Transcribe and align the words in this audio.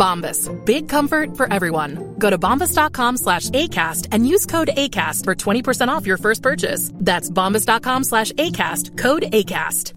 Bombas. 0.00 0.48
Big 0.64 0.88
comfort 0.88 1.36
for 1.36 1.52
everyone. 1.52 2.14
Go 2.18 2.30
to 2.30 2.38
bombas.com 2.38 3.18
slash 3.18 3.50
ACAST 3.50 4.08
and 4.12 4.26
use 4.26 4.46
code 4.46 4.70
ACAST 4.74 5.24
for 5.24 5.34
20% 5.34 5.88
off 5.88 6.06
your 6.06 6.16
first 6.16 6.42
purchase. 6.42 6.90
That's 6.94 7.28
bombas.com 7.28 8.04
slash 8.04 8.32
ACAST. 8.32 8.96
Code 8.96 9.24
ACAST. 9.24 9.92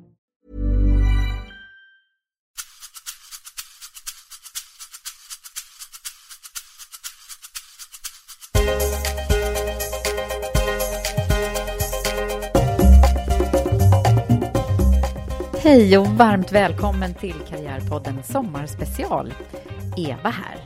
Hej 15.63 15.97
och 15.97 16.07
varmt 16.07 16.51
välkommen 16.51 17.13
till 17.13 17.35
Karriärpodden 17.49 18.23
Sommarspecial. 18.23 19.33
Eva 19.97 20.29
här. 20.29 20.59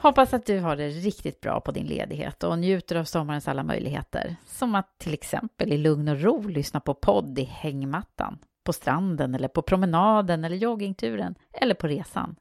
Hoppas 0.00 0.34
att 0.34 0.46
du 0.46 0.60
har 0.60 0.76
det 0.76 0.88
riktigt 0.88 1.40
bra 1.40 1.60
på 1.60 1.72
din 1.72 1.86
ledighet 1.86 2.44
och 2.44 2.58
njuter 2.58 2.96
av 2.96 3.04
sommarens 3.04 3.48
alla 3.48 3.62
möjligheter. 3.62 4.36
Som 4.46 4.74
att 4.74 4.98
till 4.98 5.14
exempel 5.14 5.72
i 5.72 5.78
lugn 5.78 6.08
och 6.08 6.20
ro 6.20 6.48
lyssna 6.48 6.80
på 6.80 6.94
podd 6.94 7.38
i 7.38 7.44
hängmattan, 7.44 8.38
på 8.64 8.72
stranden 8.72 9.34
eller 9.34 9.48
på 9.48 9.62
promenaden 9.62 10.44
eller 10.44 10.56
joggingturen 10.56 11.34
eller 11.52 11.74
på 11.74 11.86
resan. 11.86 12.36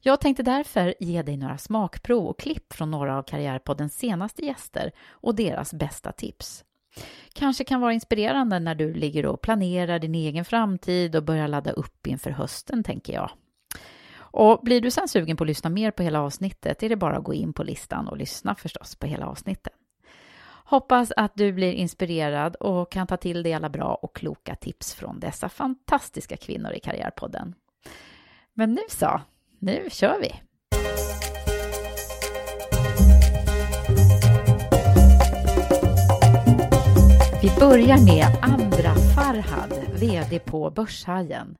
Jag 0.00 0.20
tänkte 0.20 0.42
därför 0.42 0.94
ge 1.00 1.22
dig 1.22 1.36
några 1.36 1.58
smakprov 1.58 2.26
och 2.26 2.38
klipp 2.38 2.72
från 2.72 2.90
några 2.90 3.18
av 3.18 3.22
Karriärpoddens 3.22 3.98
senaste 3.98 4.44
gäster 4.44 4.92
och 5.10 5.34
deras 5.34 5.74
bästa 5.74 6.12
tips. 6.12 6.64
Kanske 7.32 7.64
kan 7.64 7.80
vara 7.80 7.92
inspirerande 7.92 8.58
när 8.58 8.74
du 8.74 8.94
ligger 8.94 9.26
och 9.26 9.40
planerar 9.40 9.98
din 9.98 10.14
egen 10.14 10.44
framtid 10.44 11.16
och 11.16 11.24
börjar 11.24 11.48
ladda 11.48 11.70
upp 11.70 12.06
inför 12.06 12.30
hösten, 12.30 12.84
tänker 12.84 13.12
jag. 13.12 13.30
Och 14.32 14.60
blir 14.62 14.80
du 14.80 14.90
sen 14.90 15.08
sugen 15.08 15.36
på 15.36 15.44
att 15.44 15.48
lyssna 15.48 15.70
mer 15.70 15.90
på 15.90 16.02
hela 16.02 16.20
avsnittet 16.20 16.82
är 16.82 16.88
det 16.88 16.96
bara 16.96 17.16
att 17.16 17.24
gå 17.24 17.34
in 17.34 17.52
på 17.52 17.62
listan 17.62 18.08
och 18.08 18.16
lyssna 18.16 18.54
förstås 18.54 18.96
på 18.96 19.06
hela 19.06 19.26
avsnittet. 19.26 19.72
Hoppas 20.64 21.12
att 21.16 21.32
du 21.34 21.52
blir 21.52 21.72
inspirerad 21.72 22.56
och 22.56 22.92
kan 22.92 23.06
ta 23.06 23.16
till 23.16 23.42
dig 23.42 23.54
alla 23.54 23.68
bra 23.68 23.94
och 23.94 24.16
kloka 24.16 24.54
tips 24.54 24.94
från 24.94 25.20
dessa 25.20 25.48
fantastiska 25.48 26.36
kvinnor 26.36 26.72
i 26.72 26.80
Karriärpodden. 26.80 27.54
Men 28.54 28.72
nu 28.72 28.82
så, 28.88 29.20
nu 29.58 29.88
kör 29.90 30.20
vi! 30.20 30.32
Vi 37.42 37.50
börjar 37.60 37.98
med 38.04 38.26
Andra 38.42 38.94
Farhad, 38.94 39.72
VD 40.00 40.38
på 40.38 40.70
Börshajen. 40.70 41.56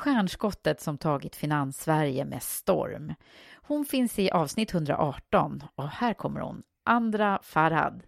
Stjärnskottet 0.00 0.80
som 0.80 0.98
tagit 0.98 1.36
Finanssverige 1.36 2.24
med 2.24 2.42
storm. 2.42 3.14
Hon 3.54 3.84
finns 3.84 4.18
i 4.18 4.30
avsnitt 4.30 4.74
118 4.74 5.62
och 5.74 5.88
här 5.88 6.14
kommer 6.14 6.40
hon. 6.40 6.62
Andra 6.84 7.38
Farhad. 7.42 8.02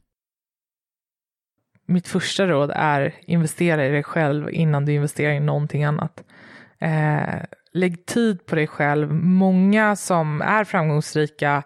Mitt 1.87 2.09
första 2.09 2.47
råd 2.47 2.71
är 2.75 3.15
investera 3.21 3.87
i 3.87 3.91
dig 3.91 4.03
själv 4.03 4.51
innan 4.51 4.85
du 4.85 4.93
investerar 4.93 5.33
i 5.33 5.41
någonting 5.41 5.85
annat. 5.85 6.25
Eh, 6.79 7.43
lägg 7.73 8.07
tid 8.07 8.47
på 8.47 8.55
dig 8.55 8.67
själv. 8.67 9.13
Många 9.15 9.97
som 9.97 10.43
är 10.43 10.65
framgångsrika 10.65 11.63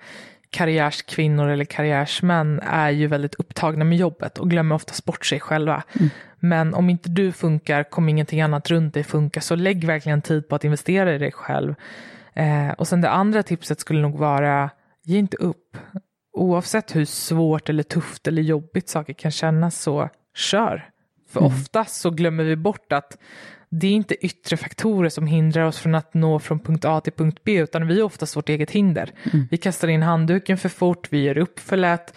karriärskvinnor 0.50 1.48
eller 1.48 1.64
karriärsmän 1.64 2.60
är 2.60 2.90
ju 2.90 3.06
väldigt 3.06 3.34
upptagna 3.34 3.84
med 3.84 3.98
jobbet 3.98 4.38
och 4.38 4.50
glömmer 4.50 4.74
oftast 4.74 5.04
bort 5.04 5.26
sig 5.26 5.40
själva. 5.40 5.82
Mm. 5.92 6.10
Men 6.48 6.74
om 6.74 6.90
inte 6.90 7.08
du 7.08 7.32
funkar 7.32 7.82
kommer 7.82 8.10
ingenting 8.10 8.40
annat 8.40 8.70
runt 8.70 8.94
dig 8.94 9.04
funka, 9.04 9.40
så 9.40 9.54
lägg 9.54 9.84
verkligen 9.84 10.22
tid 10.22 10.48
på 10.48 10.54
att 10.54 10.64
investera 10.64 11.14
i 11.14 11.18
dig 11.18 11.32
själv. 11.32 11.74
Eh, 12.34 12.70
och 12.70 12.88
sen 12.88 13.00
det 13.00 13.10
andra 13.10 13.42
tipset 13.42 13.80
skulle 13.80 14.00
nog 14.00 14.18
vara, 14.18 14.70
ge 15.02 15.18
inte 15.18 15.36
upp. 15.36 15.76
Oavsett 16.32 16.96
hur 16.96 17.04
svårt 17.04 17.68
eller 17.68 17.82
tufft 17.82 18.28
eller 18.28 18.42
jobbigt 18.42 18.88
saker 18.88 19.12
kan 19.12 19.30
kännas 19.30 19.82
så 19.82 20.08
kör. 20.34 20.90
För 21.28 21.40
mm. 21.40 21.52
oftast 21.52 22.00
så 22.00 22.10
glömmer 22.10 22.44
vi 22.44 22.56
bort 22.56 22.92
att 22.92 23.18
det 23.68 23.86
är 23.86 23.92
inte 23.92 24.26
yttre 24.26 24.56
faktorer 24.56 25.08
som 25.08 25.26
hindrar 25.26 25.64
oss 25.64 25.78
från 25.78 25.94
att 25.94 26.14
nå 26.14 26.38
från 26.38 26.58
punkt 26.58 26.84
A 26.84 27.00
till 27.00 27.12
punkt 27.12 27.40
B, 27.44 27.52
utan 27.52 27.86
vi 27.86 27.98
är 27.98 28.02
oftast 28.02 28.36
vårt 28.36 28.48
eget 28.48 28.70
hinder. 28.70 29.12
Mm. 29.32 29.48
Vi 29.50 29.56
kastar 29.56 29.88
in 29.88 30.02
handduken 30.02 30.58
för 30.58 30.68
fort, 30.68 31.08
vi 31.10 31.18
ger 31.18 31.38
upp 31.38 31.58
för 31.58 31.76
lätt 31.76 32.14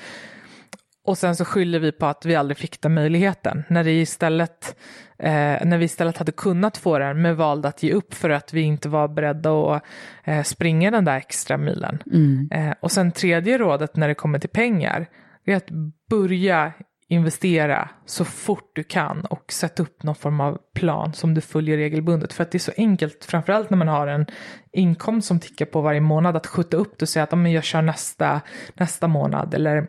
och 1.09 1.17
sen 1.17 1.35
så 1.35 1.45
skyller 1.45 1.79
vi 1.79 1.91
på 1.91 2.05
att 2.05 2.25
vi 2.25 2.35
aldrig 2.35 2.57
fick 2.57 2.81
den 2.81 2.93
möjligheten, 2.93 3.63
när, 3.67 3.83
det 3.83 3.91
istället, 3.91 4.75
eh, 5.19 5.65
när 5.65 5.77
vi 5.77 5.85
istället 5.85 6.17
hade 6.17 6.31
kunnat 6.31 6.77
få 6.77 6.99
den, 6.99 7.21
men 7.21 7.35
valde 7.35 7.67
att 7.67 7.83
ge 7.83 7.93
upp 7.93 8.13
för 8.13 8.29
att 8.29 8.53
vi 8.53 8.61
inte 8.61 8.89
var 8.89 9.07
beredda 9.07 9.51
att 9.51 9.83
eh, 10.23 10.43
springa 10.43 10.91
den 10.91 11.05
där 11.05 11.17
extra 11.17 11.57
milen. 11.57 12.03
Mm. 12.13 12.49
Eh, 12.51 12.73
och 12.79 12.91
sen 12.91 13.11
tredje 13.11 13.57
rådet 13.57 13.95
när 13.95 14.07
det 14.07 14.13
kommer 14.13 14.39
till 14.39 14.49
pengar, 14.49 15.09
är 15.45 15.55
att 15.55 15.69
börja 16.09 16.73
investera 17.07 17.89
så 18.05 18.25
fort 18.25 18.71
du 18.75 18.83
kan 18.83 19.25
och 19.25 19.51
sätta 19.51 19.83
upp 19.83 20.03
någon 20.03 20.15
form 20.15 20.41
av 20.41 20.57
plan 20.73 21.13
som 21.13 21.33
du 21.33 21.41
följer 21.41 21.77
regelbundet. 21.77 22.33
För 22.33 22.43
att 22.43 22.51
det 22.51 22.57
är 22.57 22.59
så 22.59 22.71
enkelt, 22.77 23.25
framförallt 23.25 23.69
när 23.69 23.77
man 23.77 23.87
har 23.87 24.07
en 24.07 24.25
inkomst 24.71 25.27
som 25.27 25.39
tickar 25.39 25.65
på 25.65 25.81
varje 25.81 26.01
månad, 26.01 26.35
att 26.35 26.47
skjuta 26.47 26.77
upp 26.77 26.97
det 26.97 27.03
och 27.03 27.09
säga 27.09 27.23
att 27.23 27.51
jag 27.51 27.63
kör 27.63 27.81
nästa, 27.81 28.41
nästa 28.73 29.07
månad 29.07 29.53
eller 29.53 29.87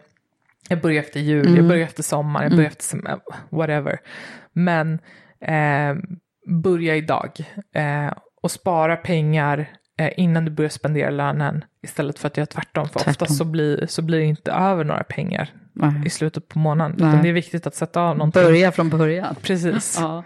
jag 0.70 0.80
börjar 0.80 1.02
efter 1.02 1.20
jul, 1.20 1.46
mm. 1.46 1.56
jag 1.56 1.68
börjar 1.68 1.84
efter 1.84 2.02
sommar, 2.02 2.42
jag 2.42 2.50
börjar 2.50 2.72
mm. 2.92 3.06
efter 3.06 3.20
whatever. 3.50 3.98
Men 4.52 4.98
eh, 5.40 5.96
börja 6.62 6.96
idag 6.96 7.30
eh, 7.74 8.12
och 8.42 8.50
spara 8.50 8.96
pengar 8.96 9.72
eh, 9.98 10.10
innan 10.16 10.44
du 10.44 10.50
börjar 10.50 10.68
spendera 10.68 11.10
lönen 11.10 11.64
istället 11.82 12.18
för 12.18 12.26
att 12.26 12.36
göra 12.36 12.46
tvärtom. 12.46 12.88
För 12.88 13.00
tvärtom. 13.00 13.10
ofta 13.10 13.26
så 13.26 13.44
blir, 13.44 13.86
så 13.86 14.02
blir 14.02 14.18
det 14.18 14.24
inte 14.24 14.52
över 14.52 14.84
några 14.84 15.04
pengar 15.04 15.52
Nej. 15.72 16.02
i 16.06 16.10
slutet 16.10 16.48
på 16.48 16.58
månaden. 16.58 16.96
Utan 16.96 17.22
det 17.22 17.28
är 17.28 17.32
viktigt 17.32 17.66
att 17.66 17.74
sätta 17.74 18.00
av 18.00 18.16
någonting. 18.16 18.42
Börja 18.42 18.72
från 18.72 18.90
början. 18.90 19.34
Precis. 19.42 19.96
ja. 20.00 20.24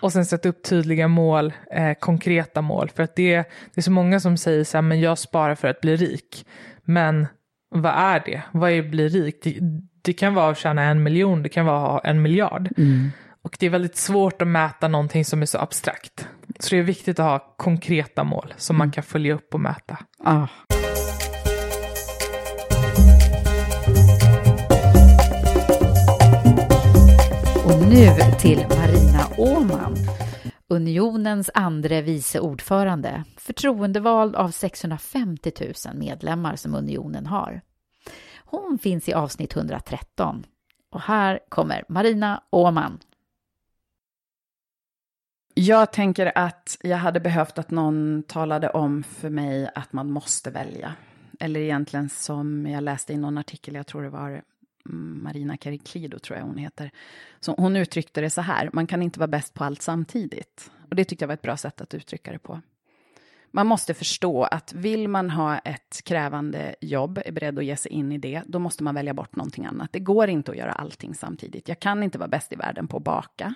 Och 0.00 0.12
sen 0.12 0.24
sätta 0.24 0.48
upp 0.48 0.62
tydliga 0.62 1.08
mål, 1.08 1.52
eh, 1.72 1.94
konkreta 1.94 2.62
mål. 2.62 2.90
För 2.96 3.02
att 3.02 3.16
det, 3.16 3.36
det 3.36 3.80
är 3.80 3.82
så 3.82 3.90
många 3.90 4.20
som 4.20 4.36
säger 4.36 4.64
så 4.64 4.76
här, 4.76 4.82
men 4.82 5.00
jag 5.00 5.18
sparar 5.18 5.54
för 5.54 5.68
att 5.68 5.80
bli 5.80 5.96
rik. 5.96 6.46
Men 6.84 7.26
vad 7.70 7.92
är 7.92 8.22
det? 8.26 8.42
Vad 8.52 8.70
är 8.70 8.78
att 8.80 8.90
bli 8.90 9.08
rik? 9.08 9.40
Det, 9.42 9.58
det 10.02 10.12
kan 10.12 10.34
vara 10.34 10.50
att 10.50 10.58
tjäna 10.58 10.82
en 10.82 11.02
miljon, 11.02 11.42
det 11.42 11.48
kan 11.48 11.66
vara 11.66 12.00
en 12.00 12.22
miljard. 12.22 12.68
Mm. 12.76 13.10
Och 13.42 13.56
det 13.58 13.66
är 13.66 13.70
väldigt 13.70 13.96
svårt 13.96 14.42
att 14.42 14.48
mäta 14.48 14.88
någonting 14.88 15.24
som 15.24 15.42
är 15.42 15.46
så 15.46 15.58
abstrakt. 15.58 16.28
Så 16.58 16.74
det 16.74 16.78
är 16.78 16.82
viktigt 16.82 17.18
att 17.18 17.26
ha 17.26 17.54
konkreta 17.56 18.24
mål 18.24 18.54
som 18.56 18.76
mm. 18.76 18.78
man 18.78 18.92
kan 18.92 19.04
följa 19.04 19.34
upp 19.34 19.54
och 19.54 19.60
mäta. 19.60 19.98
Ah. 20.24 20.46
Och 27.64 27.88
nu 27.88 28.08
till 28.38 28.64
Marina 28.68 29.26
Åman. 29.36 29.96
Unionens 30.72 31.50
andre 31.54 32.02
vice 32.02 32.40
ordförande, 32.40 33.24
förtroendevald 33.36 34.36
av 34.36 34.50
650 34.50 35.52
000 35.86 35.96
medlemmar 35.96 36.56
som 36.56 36.74
unionen 36.74 37.26
har. 37.26 37.60
Hon 38.44 38.78
finns 38.78 39.08
i 39.08 39.12
avsnitt 39.12 39.56
113. 39.56 40.46
Och 40.90 41.00
här 41.00 41.40
kommer 41.48 41.84
Marina 41.88 42.42
Åman. 42.50 42.98
Jag 45.54 45.92
tänker 45.92 46.38
att 46.38 46.76
jag 46.80 46.96
hade 46.96 47.20
behövt 47.20 47.58
att 47.58 47.70
någon 47.70 48.22
talade 48.22 48.70
om 48.70 49.02
för 49.02 49.30
mig 49.30 49.70
att 49.74 49.92
man 49.92 50.10
måste 50.10 50.50
välja. 50.50 50.94
Eller 51.40 51.60
egentligen 51.60 52.08
som 52.08 52.66
jag 52.66 52.82
läste 52.82 53.12
i 53.12 53.16
någon 53.16 53.38
artikel, 53.38 53.74
jag 53.74 53.86
tror 53.86 54.02
det 54.02 54.10
var 54.10 54.42
Marina 54.84 55.56
Keriklido, 55.56 56.18
tror 56.18 56.38
jag 56.38 56.46
hon 56.46 56.56
heter. 56.56 56.90
Så 57.40 57.54
hon 57.58 57.76
uttryckte 57.76 58.20
det 58.20 58.30
så 58.30 58.40
här, 58.40 58.70
man 58.72 58.86
kan 58.86 59.02
inte 59.02 59.18
vara 59.18 59.28
bäst 59.28 59.54
på 59.54 59.64
allt 59.64 59.82
samtidigt. 59.82 60.70
Och 60.88 60.96
det 60.96 61.04
tyckte 61.04 61.22
jag 61.22 61.28
var 61.28 61.34
ett 61.34 61.42
bra 61.42 61.56
sätt 61.56 61.80
att 61.80 61.94
uttrycka 61.94 62.32
det 62.32 62.38
på. 62.38 62.60
Man 63.52 63.66
måste 63.66 63.94
förstå 63.94 64.44
att 64.44 64.72
vill 64.72 65.08
man 65.08 65.30
ha 65.30 65.58
ett 65.58 66.00
krävande 66.04 66.74
jobb, 66.80 67.20
är 67.24 67.32
beredd 67.32 67.58
att 67.58 67.64
ge 67.64 67.76
sig 67.76 67.92
in 67.92 68.12
i 68.12 68.18
det, 68.18 68.42
då 68.46 68.58
måste 68.58 68.82
man 68.82 68.94
välja 68.94 69.14
bort 69.14 69.36
någonting 69.36 69.66
annat. 69.66 69.92
Det 69.92 70.00
går 70.00 70.28
inte 70.28 70.50
att 70.50 70.56
göra 70.56 70.72
allting 70.72 71.14
samtidigt. 71.14 71.68
Jag 71.68 71.80
kan 71.80 72.02
inte 72.02 72.18
vara 72.18 72.28
bäst 72.28 72.52
i 72.52 72.56
världen 72.56 72.88
på 72.88 72.96
att 72.96 73.04
baka. 73.04 73.54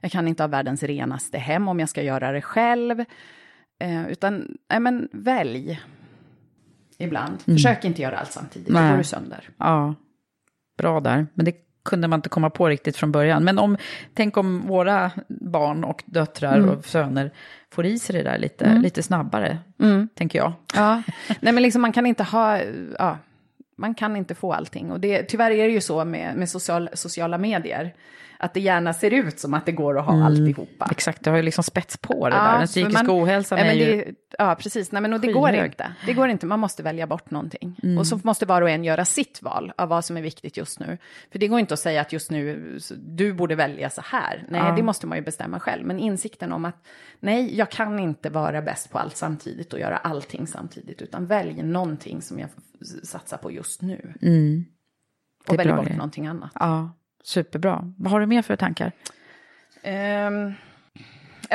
Jag 0.00 0.10
kan 0.12 0.28
inte 0.28 0.42
ha 0.42 0.48
världens 0.48 0.82
renaste 0.82 1.38
hem 1.38 1.68
om 1.68 1.80
jag 1.80 1.88
ska 1.88 2.02
göra 2.02 2.32
det 2.32 2.42
själv. 2.42 3.04
Eh, 3.78 4.08
utan, 4.08 4.58
nej 4.70 4.80
men 4.80 5.08
välj. 5.12 5.80
Ibland. 6.98 7.38
Mm. 7.46 7.56
Försök 7.56 7.84
inte 7.84 8.02
göra 8.02 8.18
allt 8.18 8.32
samtidigt, 8.32 8.68
då 8.68 8.74
går 8.74 8.96
du 8.96 9.04
sönder. 9.04 9.48
Ja, 9.56 9.94
bra 10.76 11.00
där. 11.00 11.26
Men 11.34 11.44
det 11.44 11.54
kunde 11.84 12.08
man 12.08 12.18
inte 12.18 12.28
komma 12.28 12.50
på 12.50 12.68
riktigt 12.68 12.96
från 12.96 13.12
början. 13.12 13.44
Men 13.44 13.58
om, 13.58 13.76
tänk 14.14 14.36
om 14.36 14.66
våra 14.66 15.10
barn 15.28 15.84
och 15.84 16.02
döttrar 16.06 16.56
mm. 16.56 16.70
och 16.70 16.84
söner 16.84 17.30
får 17.70 17.86
i 17.86 17.98
sig 17.98 18.16
det 18.16 18.22
där 18.22 18.38
lite, 18.38 18.64
mm. 18.64 18.82
lite 18.82 19.02
snabbare, 19.02 19.58
mm. 19.80 20.08
tänker 20.14 20.38
jag. 20.38 20.52
Ja, 20.74 21.02
nej 21.40 21.52
men 21.52 21.62
liksom 21.62 21.82
man 21.82 21.92
kan 21.92 22.06
inte 22.06 22.22
ha, 22.22 22.60
ja, 22.98 23.18
man 23.76 23.94
kan 23.94 24.16
inte 24.16 24.34
få 24.34 24.52
allting. 24.52 24.92
Och 24.92 25.00
det, 25.00 25.22
tyvärr 25.22 25.50
är 25.50 25.66
det 25.66 25.74
ju 25.74 25.80
så 25.80 26.04
med, 26.04 26.36
med 26.36 26.48
social, 26.48 26.88
sociala 26.92 27.38
medier 27.38 27.94
att 28.44 28.54
det 28.54 28.60
gärna 28.60 28.92
ser 28.92 29.10
ut 29.10 29.38
som 29.38 29.54
att 29.54 29.66
det 29.66 29.72
går 29.72 29.98
att 29.98 30.04
ha 30.04 30.12
mm. 30.12 30.26
alltihopa. 30.26 30.88
Exakt, 30.90 31.24
det 31.24 31.30
har 31.30 31.36
ju 31.36 31.42
liksom 31.42 31.64
spets 31.64 31.96
på 31.96 32.28
det 32.28 32.36
ja, 32.36 32.42
där. 32.42 32.58
Den 32.58 32.66
psykiska 32.66 33.02
man, 33.02 33.22
ohälsan 33.22 33.58
är 33.58 33.72
ju... 33.72 33.84
Det, 33.84 34.14
ja, 34.38 34.54
precis. 34.54 34.92
Nej, 34.92 35.02
men 35.02 35.12
och 35.12 35.20
det 35.20 35.32
går 35.32 35.50
inte. 35.50 35.94
Det 36.06 36.12
går 36.12 36.28
inte, 36.28 36.46
man 36.46 36.60
måste 36.60 36.82
välja 36.82 37.06
bort 37.06 37.30
någonting. 37.30 37.80
Mm. 37.82 37.98
Och 37.98 38.06
så 38.06 38.20
måste 38.22 38.46
var 38.46 38.62
och 38.62 38.70
en 38.70 38.84
göra 38.84 39.04
sitt 39.04 39.42
val 39.42 39.72
av 39.76 39.88
vad 39.88 40.04
som 40.04 40.16
är 40.16 40.22
viktigt 40.22 40.56
just 40.56 40.80
nu. 40.80 40.98
För 41.32 41.38
det 41.38 41.48
går 41.48 41.60
inte 41.60 41.74
att 41.74 41.80
säga 41.80 42.00
att 42.00 42.12
just 42.12 42.30
nu, 42.30 42.78
du 42.96 43.32
borde 43.32 43.54
välja 43.54 43.90
så 43.90 44.02
här. 44.04 44.44
Nej, 44.48 44.60
ja. 44.60 44.74
det 44.76 44.82
måste 44.82 45.06
man 45.06 45.18
ju 45.18 45.24
bestämma 45.24 45.60
själv. 45.60 45.86
Men 45.86 45.98
insikten 45.98 46.52
om 46.52 46.64
att 46.64 46.86
nej, 47.20 47.56
jag 47.56 47.70
kan 47.70 47.98
inte 47.98 48.30
vara 48.30 48.62
bäst 48.62 48.92
på 48.92 48.98
allt 48.98 49.16
samtidigt 49.16 49.72
och 49.72 49.80
göra 49.80 49.96
allting 49.96 50.46
samtidigt. 50.46 51.02
Utan 51.02 51.26
välj 51.26 51.62
någonting 51.62 52.22
som 52.22 52.38
jag 52.38 52.48
satsar 53.02 53.36
på 53.36 53.50
just 53.50 53.82
nu. 53.82 54.14
Mm. 54.22 54.64
Och 55.48 55.58
välj 55.58 55.72
bort 55.72 55.88
det. 55.88 55.96
någonting 55.96 56.26
annat. 56.26 56.50
Ja. 56.54 56.90
Superbra. 57.24 57.92
Vad 57.96 58.12
har 58.12 58.20
du 58.20 58.26
mer 58.26 58.42
för 58.42 58.56
tankar? 58.56 58.92
Um, 59.84 60.54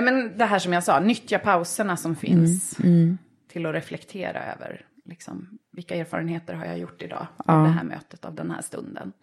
men 0.04 0.38
det 0.38 0.46
här 0.46 0.60
som 0.60 0.74
jag 0.74 0.84
sa, 0.84 1.00
nyttja 1.00 1.40
pauserna 1.40 1.98
som 1.98 2.16
finns 2.16 2.80
mm, 2.80 2.94
mm. 2.94 3.18
till 3.52 3.66
att 3.66 3.74
reflektera 3.74 4.54
över 4.54 4.86
liksom, 5.06 5.60
vilka 5.72 5.96
erfarenheter 5.96 6.54
har 6.54 6.66
jag 6.66 6.78
gjort 6.78 7.02
idag 7.02 7.28
ja. 7.46 7.54
av 7.54 7.64
det 7.64 7.70
här 7.70 7.84
mötet, 7.84 8.26
av 8.26 8.36
den 8.36 8.52
här 8.52 8.62
stunden. 8.62 9.14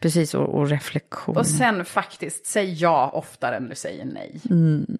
Precis, 0.00 0.34
och, 0.34 0.48
och 0.48 0.68
reflektion. 0.68 1.36
Och 1.36 1.46
sen 1.46 1.84
faktiskt, 1.84 2.46
säg 2.46 2.72
ja 2.72 3.10
oftare 3.14 3.56
än 3.56 3.68
du 3.68 3.74
säger 3.74 4.04
nej. 4.04 4.40
Mm. 4.50 4.98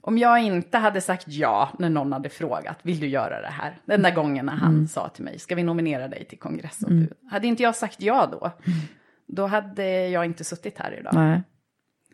Om 0.00 0.18
jag 0.18 0.42
inte 0.42 0.78
hade 0.78 1.00
sagt 1.00 1.28
ja 1.28 1.72
när 1.78 1.90
någon 1.90 2.12
hade 2.12 2.28
frågat, 2.28 2.78
vill 2.82 3.00
du 3.00 3.06
göra 3.06 3.40
det 3.40 3.50
här? 3.50 3.80
Den 3.84 4.02
där 4.02 4.14
gången 4.14 4.46
när 4.46 4.56
han 4.56 4.74
mm. 4.74 4.88
sa 4.88 5.08
till 5.08 5.24
mig, 5.24 5.38
ska 5.38 5.54
vi 5.54 5.62
nominera 5.62 6.08
dig 6.08 6.24
till 6.24 6.38
kongressombud? 6.38 7.12
Mm. 7.20 7.30
Hade 7.30 7.46
inte 7.46 7.62
jag 7.62 7.76
sagt 7.76 8.02
ja 8.02 8.28
då, 8.32 8.52
mm 8.66 8.78
då 9.32 9.46
hade 9.46 10.08
jag 10.08 10.24
inte 10.24 10.44
suttit 10.44 10.78
här 10.78 10.98
idag. 11.00 11.14
Nej. 11.14 11.42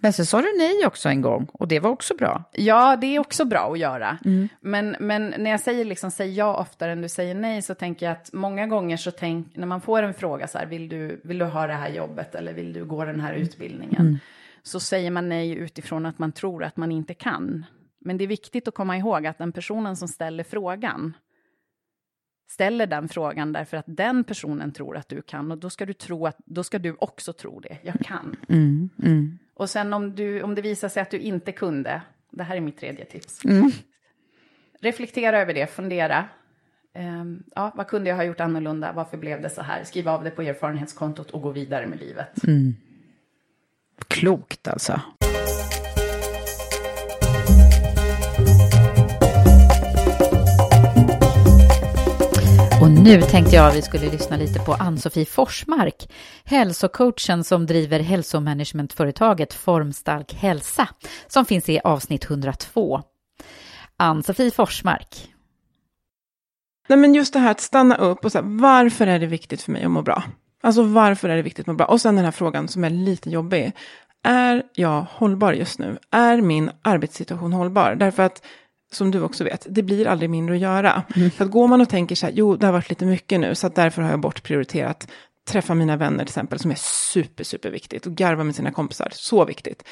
Men 0.01 0.13
sen 0.13 0.27
sa 0.27 0.43
du 0.43 0.59
nej 0.59 0.87
också 0.87 1.09
en 1.09 1.23
gång 1.23 1.47
och 1.53 1.69
det 1.69 1.81
var 1.81 1.91
också 1.91 2.15
bra. 2.17 2.45
Ja, 2.53 2.97
det 2.97 3.07
är 3.07 3.19
också 3.19 3.45
bra 3.45 3.73
att 3.73 3.79
göra. 3.79 4.19
Mm. 4.25 4.49
Men, 4.61 4.97
men 5.01 5.35
när 5.39 5.51
jag 5.51 5.61
säger 5.61 5.85
liksom 5.85 6.11
säg 6.11 6.33
ja 6.33 6.57
oftare 6.57 6.93
än 6.93 7.03
du 7.03 7.09
säger 7.09 7.35
nej 7.35 7.63
så 7.63 7.75
tänker 7.75 8.07
jag 8.07 8.13
att 8.13 8.33
många 8.33 8.67
gånger 8.67 8.97
så 8.97 9.11
tänk, 9.11 9.57
när 9.57 9.67
man 9.67 9.81
får 9.81 10.03
en 10.03 10.15
fråga 10.15 10.47
så 10.47 10.59
här, 10.59 10.67
vill 10.67 10.89
du, 10.89 11.21
vill 11.25 11.39
du 11.39 11.45
ha 11.45 11.67
det 11.67 11.73
här 11.73 11.89
jobbet 11.89 12.35
eller 12.35 12.53
vill 12.53 12.73
du 12.73 12.85
gå 12.85 13.05
den 13.05 13.21
här 13.21 13.35
utbildningen? 13.35 14.01
Mm. 14.01 14.19
Så 14.63 14.81
säger 14.81 15.11
man 15.11 15.29
nej 15.29 15.51
utifrån 15.51 16.07
att 16.07 16.19
man 16.19 16.33
tror 16.33 16.65
att 16.65 16.77
man 16.77 16.93
inte 16.93 17.15
kan. 17.15 17.65
Men 18.01 18.19
det 18.19 18.25
är 18.25 18.29
viktigt 18.29 18.69
att 18.69 18.75
komma 18.75 18.97
ihåg 18.97 19.27
att 19.27 19.39
den 19.39 19.53
personen 19.53 19.97
som 19.97 20.09
ställer 20.09 20.45
frågan 20.45 21.15
ställer 22.49 22.87
den 22.87 23.09
frågan 23.09 23.53
därför 23.53 23.77
att 23.77 23.85
den 23.87 24.25
personen 24.25 24.73
tror 24.73 24.97
att 24.97 25.09
du 25.09 25.23
kan 25.23 25.53
och 25.53 25.59
då 25.59 25.71
ska 25.71 25.87
du 25.87 25.93
tro 25.93 26.27
att, 26.27 26.37
då 26.45 26.65
ska 26.65 26.79
du 26.79 26.97
också 26.99 27.33
tro 27.33 27.61
det, 27.61 27.79
jag 27.83 28.01
kan. 28.01 28.37
Mm, 28.49 28.91
mm. 29.03 29.39
Och 29.55 29.71
sen 29.71 29.93
om, 29.93 30.15
du, 30.15 30.43
om 30.43 30.55
det 30.55 30.63
visar 30.63 30.89
sig 30.89 31.03
att 31.03 31.11
du 31.11 31.19
inte 31.19 31.53
kunde, 31.53 32.03
det 32.31 32.43
här 32.43 32.57
är 32.57 32.61
mitt 32.61 32.79
tredje 32.79 33.05
tips. 33.05 33.45
Mm. 33.45 33.71
Reflektera 34.81 35.41
över 35.41 35.55
det, 35.55 35.67
fundera. 35.67 36.25
Um, 36.95 37.43
ja, 37.55 37.73
vad 37.77 37.89
kunde 37.89 38.11
jag 38.11 38.17
ha 38.17 38.25
gjort 38.25 38.41
annorlunda? 38.41 38.93
Varför 38.93 39.17
blev 39.17 39.43
det 39.43 39.51
så 39.51 39.63
här? 39.63 39.85
Skriv 39.85 40.09
av 40.09 40.25
det 40.25 40.31
på 40.31 40.43
erfarenhetskontot 40.43 41.31
och 41.31 41.43
gå 41.43 41.51
vidare 41.51 41.87
med 41.87 42.01
livet. 42.01 42.45
Mm. 42.45 42.75
Klokt 44.09 44.69
alltså. 44.69 45.01
Och 52.89 52.95
nu 52.95 53.23
tänkte 53.23 53.57
jag 53.57 53.69
att 53.69 53.77
vi 53.77 53.83
skulle 53.83 54.11
lyssna 54.11 54.37
lite 54.37 54.59
på 54.59 54.75
Ann-Sofie 54.75 55.25
Forsmark, 55.25 56.13
hälsocoachen 56.45 57.45
som 57.45 57.67
driver 57.67 58.01
hälsomanagementföretaget 58.01 59.55
Formstark 59.55 60.35
hälsa, 60.35 60.89
som 61.27 61.45
finns 61.45 61.69
i 61.69 61.81
avsnitt 61.85 62.25
102. 62.25 63.03
Ann-Sofie 63.97 64.51
Forsmark. 64.51 65.35
Nej, 66.89 66.99
men 66.99 67.15
just 67.15 67.33
det 67.33 67.39
här 67.39 67.51
att 67.51 67.61
stanna 67.61 67.97
upp 67.97 68.25
och 68.25 68.33
säga 68.33 68.43
varför 68.43 69.07
är 69.07 69.19
det 69.19 69.27
viktigt 69.27 69.63
för 69.63 69.73
mig 69.73 69.85
att 69.85 69.91
må 69.91 70.03
bra? 70.03 70.23
Alltså 70.63 70.83
varför 70.83 71.29
är 71.29 71.37
det 71.37 71.43
viktigt 71.43 71.63
att 71.63 71.67
må 71.67 71.75
bra? 71.75 71.87
Och 71.87 72.01
sen 72.01 72.17
den 72.17 72.25
här 72.25 72.33
frågan 72.33 72.69
som 72.69 72.85
är 72.85 72.91
lite 72.91 73.31
jobbig. 73.31 73.73
Är 74.23 74.63
jag 74.75 75.07
hållbar 75.11 75.53
just 75.53 75.79
nu? 75.79 75.99
Är 76.11 76.41
min 76.41 76.71
arbetssituation 76.83 77.53
hållbar? 77.53 77.95
Därför 77.95 78.23
att 78.23 78.43
som 78.93 79.11
du 79.11 79.23
också 79.23 79.45
vet, 79.45 79.67
det 79.71 79.83
blir 79.83 80.07
aldrig 80.07 80.31
mindre 80.31 80.55
att 80.55 80.61
göra. 80.61 81.03
Mm. 81.17 81.31
Så 81.31 81.45
att 81.45 81.51
går 81.51 81.69
man 81.69 81.81
och 81.81 81.89
tänker 81.89 82.15
så 82.15 82.27
här, 82.27 82.33
jo, 82.33 82.57
det 82.57 82.67
har 82.67 82.73
varit 82.73 82.89
lite 82.89 83.07
mycket 83.07 83.41
nu, 83.41 83.55
så 83.55 83.67
att 83.67 83.75
därför 83.75 84.03
har 84.03 84.11
jag 84.11 84.21
bortprioriterat 84.21 85.09
träffa 85.49 85.75
mina 85.75 85.97
vänner 85.97 86.19
till 86.19 86.31
exempel, 86.31 86.59
som 86.59 86.71
är 86.71 86.79
super, 87.13 87.45
super 87.45 87.71
viktigt. 87.71 88.07
Och 88.07 88.13
garva 88.13 88.45
med 88.45 88.55
sina 88.55 88.71
kompisar, 88.71 89.09
så 89.13 89.45
viktigt. 89.45 89.85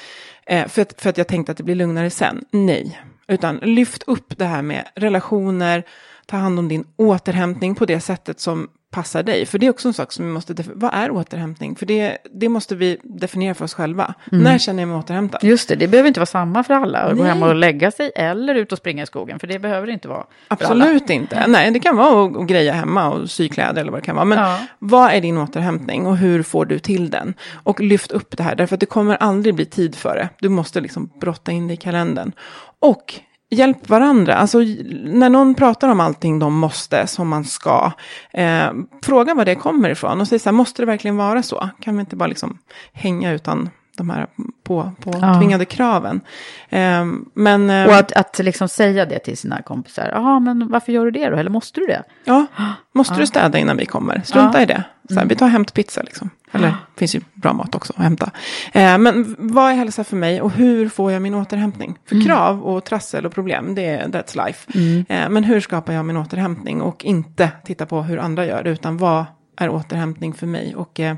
Eh, 0.45 0.67
för, 0.67 0.81
att, 0.81 1.01
för 1.01 1.09
att 1.09 1.17
jag 1.17 1.27
tänkte 1.27 1.51
att 1.51 1.57
det 1.57 1.63
blir 1.63 1.75
lugnare 1.75 2.09
sen. 2.09 2.45
Nej, 2.51 3.01
utan 3.27 3.57
lyft 3.57 4.03
upp 4.03 4.37
det 4.37 4.45
här 4.45 4.61
med 4.61 4.85
relationer, 4.95 5.83
ta 6.25 6.37
hand 6.37 6.59
om 6.59 6.67
din 6.67 6.85
återhämtning 6.95 7.75
på 7.75 7.85
det 7.85 7.99
sättet 7.99 8.39
som 8.39 8.69
passar 8.91 9.23
dig. 9.23 9.45
För 9.45 9.59
det 9.59 9.65
är 9.65 9.69
också 9.69 9.87
en 9.87 9.93
sak 9.93 10.11
som 10.11 10.25
vi 10.25 10.31
måste, 10.31 10.55
vad 10.73 10.93
är 10.93 11.11
återhämtning? 11.11 11.75
För 11.75 11.85
det, 11.85 12.17
det 12.33 12.49
måste 12.49 12.75
vi 12.75 12.97
definiera 13.03 13.53
för 13.53 13.65
oss 13.65 13.73
själva. 13.73 14.13
Mm. 14.31 14.43
När 14.43 14.57
känner 14.57 14.81
jag 14.81 14.89
mig 14.89 14.97
återhämtad? 14.97 15.43
Just 15.43 15.69
det, 15.69 15.75
det 15.75 15.87
behöver 15.87 16.07
inte 16.07 16.19
vara 16.19 16.25
samma 16.25 16.63
för 16.63 16.73
alla. 16.73 16.99
Att 16.99 17.17
gå 17.17 17.23
hem 17.23 17.43
och 17.43 17.55
lägga 17.55 17.91
sig 17.91 18.11
eller 18.15 18.55
ut 18.55 18.71
och 18.71 18.77
springa 18.77 19.03
i 19.03 19.05
skogen. 19.05 19.39
För 19.39 19.47
det 19.47 19.59
behöver 19.59 19.87
det 19.87 19.93
inte 19.93 20.07
vara. 20.07 20.23
Absolut 20.47 21.09
inte. 21.09 21.47
Nej, 21.47 21.71
det 21.71 21.79
kan 21.79 21.95
vara 21.95 22.41
att 22.41 22.47
greja 22.47 22.73
hemma 22.73 23.09
och 23.09 23.29
sy 23.29 23.49
kläder 23.49 23.81
eller 23.81 23.91
vad 23.91 24.01
det 24.01 24.05
kan 24.05 24.15
vara. 24.15 24.25
Men 24.25 24.37
ja. 24.37 24.59
vad 24.79 25.11
är 25.11 25.21
din 25.21 25.37
återhämtning 25.37 26.05
och 26.05 26.17
hur 26.17 26.43
får 26.43 26.65
du 26.65 26.79
till 26.79 27.09
den? 27.09 27.33
Och 27.63 27.79
lyft 27.79 28.11
upp 28.11 28.37
det 28.37 28.43
här, 28.43 28.55
därför 28.55 28.75
att 28.75 28.79
det 28.79 28.85
kommer 28.85 29.15
aldrig 29.15 29.55
bli 29.55 29.65
tid 29.65 29.95
för 29.95 30.15
det. 30.15 30.29
Du 30.39 30.49
måste 30.49 30.81
liksom 30.81 31.09
brotta 31.19 31.51
in 31.51 31.67
det 31.67 31.73
i 31.73 31.77
kalendern. 31.77 32.31
Och 32.79 33.13
hjälp 33.49 33.89
varandra. 33.89 34.35
Alltså 34.35 34.57
när 35.03 35.29
någon 35.29 35.55
pratar 35.55 35.89
om 35.89 35.99
allting 35.99 36.39
de 36.39 36.53
måste, 36.53 37.07
som 37.07 37.27
man 37.27 37.45
ska, 37.45 37.91
eh, 38.31 38.69
fråga 39.03 39.33
var 39.33 39.45
det 39.45 39.55
kommer 39.55 39.89
ifrån 39.89 40.21
och 40.21 40.27
säg 40.27 40.39
så 40.39 40.49
här, 40.49 40.53
måste 40.53 40.81
det 40.81 40.85
verkligen 40.85 41.17
vara 41.17 41.43
så? 41.43 41.69
Kan 41.81 41.95
vi 41.95 41.99
inte 41.99 42.15
bara 42.15 42.27
liksom 42.27 42.57
hänga 42.93 43.31
utan 43.33 43.69
de 43.97 44.09
här 44.09 44.27
på, 44.63 44.91
på 44.99 45.11
ja. 45.21 45.65
kraven. 45.69 46.21
Eh, 46.69 47.05
men, 47.33 47.69
eh, 47.69 47.85
och 47.85 47.95
att, 47.95 48.11
att 48.11 48.39
liksom 48.39 48.69
säga 48.69 49.05
det 49.05 49.19
till 49.19 49.37
sina 49.37 49.61
kompisar. 49.61 50.09
Jaha, 50.13 50.39
men 50.39 50.67
varför 50.67 50.91
gör 50.91 51.05
du 51.05 51.11
det 51.11 51.29
då? 51.29 51.37
Eller 51.37 51.49
måste 51.49 51.79
du 51.79 51.85
det? 51.85 52.03
Ja, 52.23 52.45
måste 52.91 53.13
ja. 53.13 53.19
du 53.19 53.27
städa 53.27 53.57
innan 53.57 53.77
vi 53.77 53.85
kommer? 53.85 54.21
Strunta 54.25 54.57
ja. 54.57 54.63
i 54.63 54.65
det. 54.65 54.83
Så 55.07 55.13
här, 55.13 55.21
mm. 55.21 55.27
Vi 55.27 55.35
tar 55.35 55.47
hämtpizza 55.47 56.01
liksom. 56.01 56.29
Eller 56.51 56.67
det 56.67 56.99
finns 56.99 57.15
ju 57.15 57.21
bra 57.33 57.53
mat 57.53 57.75
också 57.75 57.93
att 57.95 58.03
hämta. 58.03 58.31
Eh, 58.73 58.97
men 58.97 59.35
vad 59.39 59.71
är 59.71 59.75
hälsa 59.75 60.03
för 60.03 60.15
mig 60.15 60.41
och 60.41 60.51
hur 60.51 60.89
får 60.89 61.11
jag 61.11 61.21
min 61.21 61.35
återhämtning? 61.35 61.97
För 62.05 62.15
mm. 62.15 62.27
krav 62.27 62.63
och 62.63 62.83
trassel 62.83 63.25
och 63.25 63.33
problem, 63.33 63.75
det 63.75 63.85
är 63.85 64.07
that's 64.07 64.45
life. 64.45 64.71
Mm. 64.75 65.05
Eh, 65.09 65.29
men 65.29 65.43
hur 65.43 65.59
skapar 65.59 65.93
jag 65.93 66.05
min 66.05 66.17
återhämtning? 66.17 66.81
Och 66.81 67.05
inte 67.05 67.51
titta 67.65 67.85
på 67.85 68.01
hur 68.01 68.17
andra 68.17 68.45
gör 68.45 68.63
det, 68.63 68.69
utan 68.69 68.97
vad 68.97 69.25
är 69.57 69.69
återhämtning 69.69 70.33
för 70.33 70.47
mig? 70.47 70.75
Och 70.75 70.99
eh, 70.99 71.15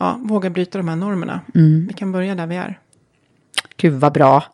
ja, 0.00 0.20
våga 0.22 0.50
bryta 0.50 0.78
de 0.78 0.88
här 0.88 0.96
normerna. 0.96 1.40
Mm. 1.54 1.86
Vi 1.86 1.94
kan 1.94 2.12
börja 2.12 2.34
där 2.34 2.46
vi 2.46 2.56
är. 2.56 2.78
Gud 3.76 3.92
vad 3.92 4.12
bra. 4.12 4.44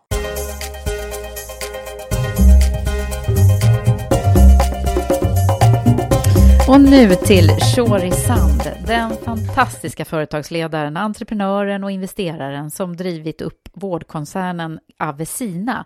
Och 6.68 6.80
nu 6.80 7.14
till 7.14 7.48
Shori 7.48 8.10
Sand, 8.10 8.62
den 8.86 9.16
fantastiska 9.16 10.04
företagsledaren, 10.04 10.96
entreprenören 10.96 11.84
och 11.84 11.90
investeraren 11.90 12.70
som 12.70 12.96
drivit 12.96 13.40
upp 13.40 13.68
vårdkoncernen 13.72 14.80
Avesina, 14.98 15.84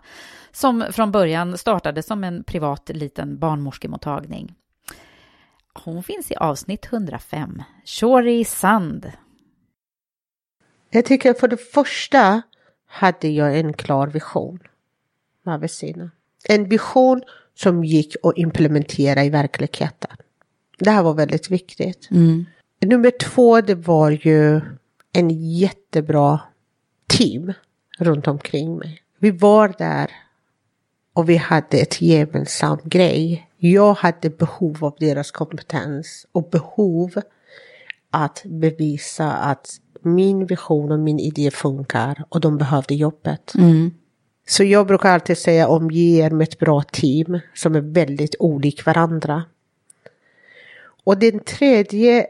som 0.51 0.85
från 0.91 1.11
början 1.11 1.57
startade 1.57 2.03
som 2.03 2.23
en 2.23 2.43
privat 2.43 2.89
liten 2.93 3.39
barnmorskemottagning. 3.39 4.55
Hon 5.73 6.03
finns 6.03 6.31
i 6.31 6.35
avsnitt 6.35 6.87
105, 6.91 7.63
Shori 7.85 8.45
Sand. 8.45 9.11
Jag 10.91 11.05
tycker 11.05 11.33
för 11.33 11.47
det 11.47 11.57
första 11.57 12.41
hade 12.87 13.27
jag 13.27 13.59
en 13.59 13.73
klar 13.73 14.07
vision 14.07 14.59
med 15.43 15.53
Avesina. 15.55 16.11
En 16.43 16.69
vision 16.69 17.21
som 17.55 17.83
gick 17.83 18.15
att 18.23 18.37
implementera 18.37 19.23
i 19.23 19.29
verkligheten. 19.29 20.11
Det 20.79 20.91
här 20.91 21.03
var 21.03 21.13
väldigt 21.13 21.51
viktigt. 21.51 22.07
Mm. 22.11 22.45
Nummer 22.85 23.11
två, 23.11 23.61
det 23.61 23.75
var 23.75 24.11
ju 24.11 24.61
en 25.13 25.29
jättebra 25.29 26.39
team 27.07 27.53
runt 27.97 28.27
omkring 28.27 28.77
mig. 28.77 29.01
Vi 29.19 29.31
var 29.31 29.73
där 29.77 30.11
och 31.13 31.29
vi 31.29 31.35
hade 31.35 31.77
ett 31.77 32.01
gemensamt 32.01 32.83
grej. 32.83 33.47
Jag 33.57 33.93
hade 33.93 34.29
behov 34.29 34.85
av 34.85 34.95
deras 34.99 35.31
kompetens 35.31 36.27
och 36.31 36.49
behov 36.49 37.21
att 38.11 38.41
bevisa 38.45 39.31
att 39.31 39.80
min 40.01 40.45
vision 40.45 40.91
och 40.91 40.99
min 40.99 41.19
idé 41.19 41.51
funkar 41.51 42.23
och 42.29 42.41
de 42.41 42.57
behövde 42.57 42.95
jobbet. 42.95 43.53
Mm. 43.55 43.91
Så 44.47 44.63
jag 44.63 44.87
brukar 44.87 45.09
alltid 45.09 45.37
säga 45.37 45.67
omge 45.67 45.99
er 45.99 46.29
med 46.29 46.47
ett 46.47 46.59
bra 46.59 46.81
team 46.81 47.39
som 47.53 47.75
är 47.75 47.81
väldigt 47.81 48.35
olik 48.39 48.85
varandra. 48.85 49.43
Och 51.03 51.17
den 51.17 51.39
tredje 51.39 52.27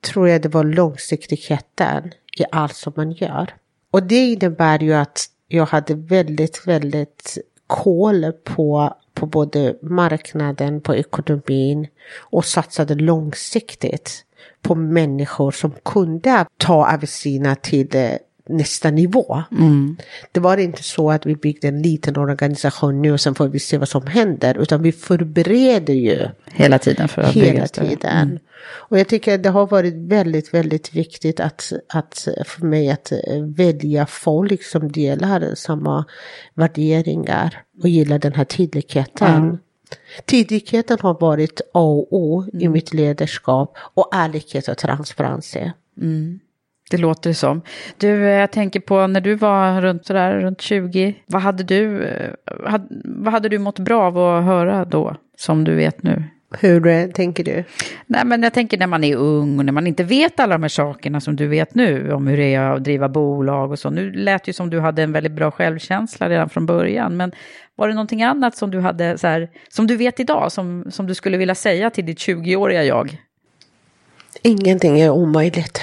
tror 0.00 0.28
jag 0.28 0.42
det 0.42 0.48
var 0.48 0.64
långsiktigheten 0.64 2.12
i 2.38 2.44
allt 2.52 2.76
som 2.76 2.92
man 2.96 3.12
gör. 3.12 3.54
Och 3.90 4.02
det 4.02 4.32
innebär 4.32 4.78
ju 4.82 4.92
att 4.92 5.26
jag 5.48 5.66
hade 5.66 5.94
väldigt, 5.94 6.66
väldigt 6.66 7.38
koll 7.66 8.32
på, 8.44 8.94
på 9.14 9.26
både 9.26 9.76
marknaden, 9.82 10.80
på 10.80 10.94
ekonomin 10.94 11.86
och 12.18 12.44
satsade 12.44 12.94
långsiktigt 12.94 14.24
på 14.62 14.74
människor 14.74 15.50
som 15.50 15.72
kunde 15.84 16.46
ta 16.56 16.94
Avicina 16.94 17.54
till 17.54 17.96
eh, 17.96 18.10
nästa 18.50 18.90
nivå. 18.90 19.42
Mm. 19.52 19.96
Det 20.32 20.40
var 20.40 20.56
inte 20.56 20.82
så 20.82 21.10
att 21.10 21.26
vi 21.26 21.36
byggde 21.36 21.68
en 21.68 21.82
liten 21.82 22.16
organisation 22.16 23.02
nu 23.02 23.12
och 23.12 23.20
sen 23.20 23.34
får 23.34 23.48
vi 23.48 23.58
se 23.58 23.78
vad 23.78 23.88
som 23.88 24.06
händer, 24.06 24.58
utan 24.58 24.82
vi 24.82 24.92
förbereder 24.92 25.94
ju 25.94 26.28
Hela 26.52 26.78
tiden 26.78 27.08
för 27.08 27.22
att 27.22 27.32
hela 27.32 27.50
bygga 27.50 27.66
tiden. 27.66 28.28
Mm. 28.28 28.38
Och 28.62 28.98
jag 28.98 29.08
tycker 29.08 29.34
att 29.34 29.42
det 29.42 29.50
har 29.50 29.66
varit 29.66 29.94
väldigt, 29.94 30.54
väldigt 30.54 30.94
viktigt 30.94 31.40
att, 31.40 31.72
att 31.88 32.28
för 32.44 32.66
mig 32.66 32.90
att 32.90 33.12
eh, 33.12 33.18
välja 33.56 34.06
folk 34.06 34.64
som 34.64 34.92
delar 34.92 35.54
samma 35.54 36.04
värderingar 36.54 37.62
och 37.82 37.88
gillar 37.88 38.18
den 38.18 38.32
här 38.32 38.44
tydligheten. 38.44 39.34
Mm. 39.34 39.58
Tydligheten 40.24 40.98
har 41.00 41.20
varit 41.20 41.60
A 41.60 41.80
och 41.80 42.12
O 42.12 42.44
i 42.52 42.68
mitt 42.68 42.94
ledarskap 42.94 43.76
och 43.78 44.08
ärlighet 44.12 44.68
och 44.68 44.78
transparens. 44.78 45.56
Det 46.90 46.96
låter 46.96 47.30
det 47.30 47.34
som. 47.34 47.62
Du, 47.98 48.24
eh, 48.24 48.30
jag 48.30 48.52
tänker 48.52 48.80
på 48.80 49.06
när 49.06 49.20
du 49.20 49.34
var 49.34 49.80
runt, 49.80 50.06
sådär, 50.06 50.40
runt 50.40 50.60
20, 50.60 51.14
vad 51.26 51.42
hade, 51.42 51.62
du, 51.62 52.02
eh, 52.02 52.30
vad 53.04 53.32
hade 53.32 53.48
du 53.48 53.58
mått 53.58 53.78
bra 53.78 54.02
av 54.02 54.18
att 54.18 54.44
höra 54.44 54.84
då, 54.84 55.16
som 55.36 55.64
du 55.64 55.74
vet 55.74 56.02
nu? 56.02 56.24
Hur 56.58 56.86
eh, 56.86 57.06
tänker 57.06 57.44
du? 57.44 57.64
Nej, 58.06 58.24
men 58.24 58.42
jag 58.42 58.52
tänker 58.52 58.78
när 58.78 58.86
man 58.86 59.04
är 59.04 59.16
ung 59.16 59.58
och 59.58 59.64
när 59.64 59.72
man 59.72 59.86
inte 59.86 60.04
vet 60.04 60.40
alla 60.40 60.54
de 60.54 60.62
här 60.62 60.68
sakerna 60.68 61.20
som 61.20 61.36
du 61.36 61.46
vet 61.46 61.74
nu, 61.74 62.12
om 62.12 62.26
hur 62.26 62.36
det 62.36 62.54
är 62.54 62.60
att 62.60 62.84
driva 62.84 63.08
bolag 63.08 63.70
och 63.70 63.78
så. 63.78 63.90
Nu 63.90 64.12
lät 64.12 64.48
ju 64.48 64.52
som 64.52 64.70
du 64.70 64.80
hade 64.80 65.02
en 65.02 65.12
väldigt 65.12 65.32
bra 65.32 65.50
självkänsla 65.50 66.28
redan 66.28 66.48
från 66.48 66.66
början, 66.66 67.16
men 67.16 67.32
var 67.76 67.88
det 67.88 67.94
någonting 67.94 68.22
annat 68.22 68.56
som 68.56 68.70
du 68.70 68.80
hade, 68.80 69.18
så 69.18 69.26
här, 69.26 69.50
som 69.68 69.86
du 69.86 69.96
vet 69.96 70.20
idag, 70.20 70.52
som, 70.52 70.86
som 70.90 71.06
du 71.06 71.14
skulle 71.14 71.36
vilja 71.36 71.54
säga 71.54 71.90
till 71.90 72.06
ditt 72.06 72.18
20-åriga 72.18 72.84
jag? 72.84 73.22
Ingenting 74.42 75.00
är 75.00 75.10
omöjligt. 75.10 75.80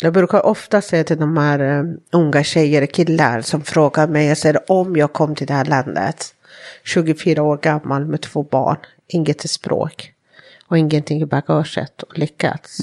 Jag 0.00 0.12
brukar 0.12 0.46
ofta 0.46 0.80
säga 0.82 1.04
till 1.04 1.18
de 1.18 1.36
här 1.36 1.58
eh, 1.58 1.84
unga 2.12 2.44
tjejer 2.44 2.82
och 2.82 2.92
killar 2.92 3.40
som 3.40 3.62
frågar 3.62 4.08
mig, 4.08 4.26
jag 4.26 4.38
säger 4.38 4.70
om 4.70 4.96
jag 4.96 5.12
kom 5.12 5.34
till 5.34 5.46
det 5.46 5.54
här 5.54 5.64
landet, 5.64 6.34
24 6.84 7.42
år 7.42 7.56
gammal 7.56 8.06
med 8.06 8.20
två 8.20 8.42
barn, 8.42 8.78
inget 9.06 9.50
språk 9.50 10.12
och 10.66 10.78
ingenting 10.78 11.22
i 11.22 11.26
bagaget 11.26 12.02
och 12.02 12.18
lyckats. 12.18 12.78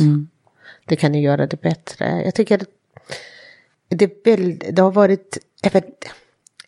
Det 0.86 0.96
kan 0.96 1.12
ni 1.12 1.22
göra 1.22 1.48
det 1.48 1.62
bättre. 1.62 2.22
Jag 2.26 2.36
tycker 2.36 2.62
att 2.62 2.68
det, 3.90 4.26
väl, 4.26 4.60
det 4.72 4.82
har 4.82 4.92
varit, 4.92 5.38
även, 5.64 5.84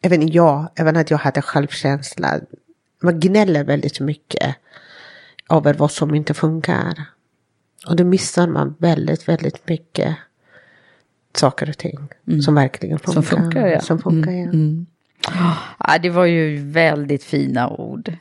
även 0.02 0.28
jag, 0.28 0.70
även 0.76 0.98
att 0.98 1.12
jag 1.12 1.18
hade 1.18 1.42
självkänsla, 1.42 2.40
man 3.02 3.20
gnäller 3.20 3.64
väldigt 3.64 4.00
mycket 4.00 4.56
över 5.50 5.74
vad 5.74 5.92
som 5.92 6.16
inte 6.16 6.34
funkar. 6.34 7.04
Och 7.88 7.96
då 7.96 8.04
missar 8.04 8.48
man 8.48 8.76
väldigt, 8.80 9.28
väldigt 9.28 9.68
mycket 9.68 10.16
saker 11.36 11.70
och 11.70 11.78
ting 11.78 12.08
som 12.46 12.56
verkligen 12.56 13.00
funkar. 13.00 13.22
Som 13.22 13.42
funkar, 13.42 13.68
ja. 13.68 13.80
Som 13.82 14.00
funkar, 14.00 14.32
ja. 14.32 14.44
Mm. 14.44 14.86
Ja, 15.80 15.98
det 16.02 16.10
var 16.10 16.26
ju 16.26 16.58
väldigt 16.72 17.24
fina 17.24 17.70
ord. 17.70 18.14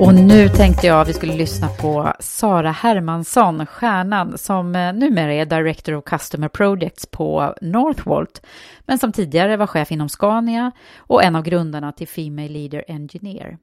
Och 0.00 0.14
nu 0.14 0.48
tänkte 0.48 0.86
jag 0.86 1.00
att 1.00 1.08
vi 1.08 1.12
skulle 1.12 1.34
lyssna 1.34 1.68
på 1.68 2.12
Sara 2.20 2.70
Hermansson, 2.70 3.66
stjärnan 3.66 4.38
som 4.38 4.76
eh, 4.76 4.92
numera 4.92 5.34
är 5.34 5.46
Director 5.46 5.94
of 5.94 6.04
Customer 6.04 6.48
Projects 6.48 7.06
på 7.06 7.54
Northvolt, 7.60 8.46
men 8.80 8.98
som 8.98 9.12
tidigare 9.12 9.56
var 9.56 9.66
chef 9.66 9.92
inom 9.92 10.08
Scania 10.08 10.72
och 10.96 11.24
en 11.24 11.36
av 11.36 11.42
grundarna 11.42 11.92
till 11.92 12.08
Female 12.08 12.48
Leader 12.48 12.84
Engineer. 12.88 13.58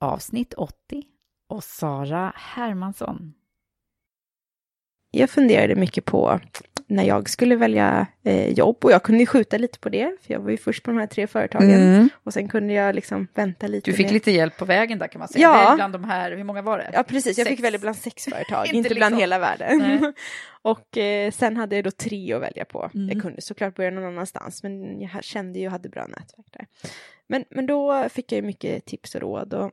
Avsnitt 0.00 0.54
80 0.54 0.74
och 1.48 1.64
Sara 1.64 2.32
Hermansson 2.36 3.32
jag 5.10 5.30
funderade 5.30 5.74
mycket 5.74 6.04
på 6.04 6.40
när 6.86 7.04
jag 7.04 7.28
skulle 7.30 7.56
välja 7.56 8.06
eh, 8.24 8.48
jobb 8.52 8.84
och 8.84 8.92
jag 8.92 9.02
kunde 9.02 9.20
ju 9.20 9.26
skjuta 9.26 9.58
lite 9.58 9.78
på 9.78 9.88
det, 9.88 10.16
för 10.22 10.32
jag 10.34 10.40
var 10.40 10.50
ju 10.50 10.56
först 10.56 10.82
på 10.82 10.90
de 10.90 10.98
här 11.00 11.06
tre 11.06 11.26
företagen. 11.26 11.70
Mm. 11.70 12.08
Och 12.24 12.32
sen 12.32 12.48
kunde 12.48 12.72
jag 12.72 12.94
liksom 12.94 13.26
vänta 13.34 13.66
lite. 13.66 13.90
Du 13.90 13.96
fick 13.96 14.06
med- 14.06 14.12
lite 14.12 14.30
hjälp 14.30 14.56
på 14.56 14.64
vägen 14.64 14.98
där 14.98 15.06
kan 15.08 15.18
man 15.18 15.28
säga. 15.28 15.42
Ja. 15.42 15.72
Bland 15.76 15.92
de 15.94 16.04
här, 16.04 16.32
hur 16.32 16.44
många 16.44 16.62
var 16.62 16.78
det? 16.78 16.90
Ja, 16.92 17.02
precis. 17.02 17.38
Jag 17.38 17.46
Sex. 17.46 17.56
fick 17.56 17.64
välja 17.64 17.78
bland 17.78 17.96
sex 17.96 18.24
företag, 18.24 18.66
Inte 18.72 18.76
inte, 18.76 18.94
bland 18.94 19.12
liksom. 19.12 19.20
hela 19.20 19.38
världen. 19.38 20.12
Och 20.62 20.98
eh, 20.98 21.30
sen 21.30 21.56
hade 21.56 21.76
jag 21.76 21.84
då 21.84 21.90
tre 21.90 22.32
att 22.32 22.42
välja 22.42 22.64
på. 22.64 22.90
Mm. 22.94 23.08
Jag 23.08 23.22
kunde 23.22 23.40
såklart 23.42 23.74
börja 23.76 23.90
någon 23.90 24.04
annanstans, 24.04 24.62
men 24.62 25.00
jag 25.00 25.24
kände 25.24 25.58
ju 25.58 25.66
och 25.66 25.72
hade 25.72 25.88
bra 25.88 26.02
nätverk 26.06 26.46
där. 26.52 26.66
Men, 27.28 27.44
men 27.50 27.66
då 27.66 28.08
fick 28.08 28.32
jag 28.32 28.36
ju 28.36 28.42
mycket 28.42 28.84
tips 28.86 29.14
och 29.14 29.20
råd. 29.20 29.54
Och 29.54 29.70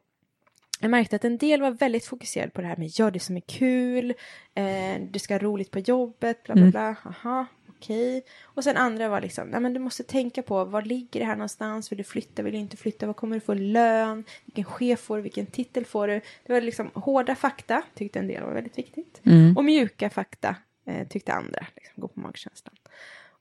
jag 0.80 0.92
märkte 0.92 1.16
att 1.16 1.26
en 1.26 1.38
del 1.38 1.62
var 1.62 1.72
väldigt 1.72 2.06
fokuserade 2.06 2.52
på 2.52 2.62
det 2.62 2.68
här 2.68 2.78
med 2.78 2.88
gör 2.88 3.12
det 3.12 3.20
som 3.20 3.38
är 3.38 3.42
kul, 3.42 4.14
eh, 4.54 5.02
du 5.12 5.20
ska 5.20 5.34
ha 5.34 5.40
roligt 5.40 5.72
på 5.72 5.80
jobbet, 5.80 6.44
bla 6.44 6.54
bla 6.56 6.62
Mm. 6.62 6.72
bla, 6.72 6.96
aha, 7.06 7.46
okej. 7.70 8.24
Och 8.44 8.64
sen 8.64 8.78
andra 8.78 9.10
var 9.10 9.22
liksom, 9.22 9.48
nej 9.48 9.60
men 9.62 9.74
du 9.74 9.80
måste 9.80 10.04
tänka 10.04 10.42
på 10.42 10.66
var 10.66 10.82
ligger 10.82 11.20
det 11.20 11.26
här 11.26 11.36
någonstans, 11.36 11.92
vill 11.92 11.98
du 11.98 12.04
flytta, 12.04 12.42
vill 12.44 12.54
du 12.54 12.60
inte 12.60 12.78
flytta, 12.78 13.06
vad 13.08 13.16
kommer 13.16 13.36
du 13.36 13.40
få 13.40 13.54
lön, 13.54 14.24
vilken 14.46 14.64
chef 14.66 15.00
får 15.00 15.16
du, 15.18 15.22
vilken 15.24 15.46
titel 15.46 15.86
får 15.86 16.08
du. 16.08 16.22
Det 16.46 16.54
var 16.54 16.62
liksom 16.62 16.92
hårda 16.94 17.36
fakta, 17.36 17.82
tyckte 17.96 18.20
en 18.20 18.28
del 18.28 18.44
var 18.44 18.54
väldigt 18.54 18.78
viktigt. 18.78 19.22
Mm. 19.24 19.58
Och 19.58 19.66
mjuka 19.66 20.10
fakta 20.10 20.56
eh, 20.86 21.08
tyckte 21.08 21.34
andra, 21.34 21.66
liksom, 21.76 22.02
gå 22.02 22.08
på 22.08 22.20
magkänslan. 22.20 22.76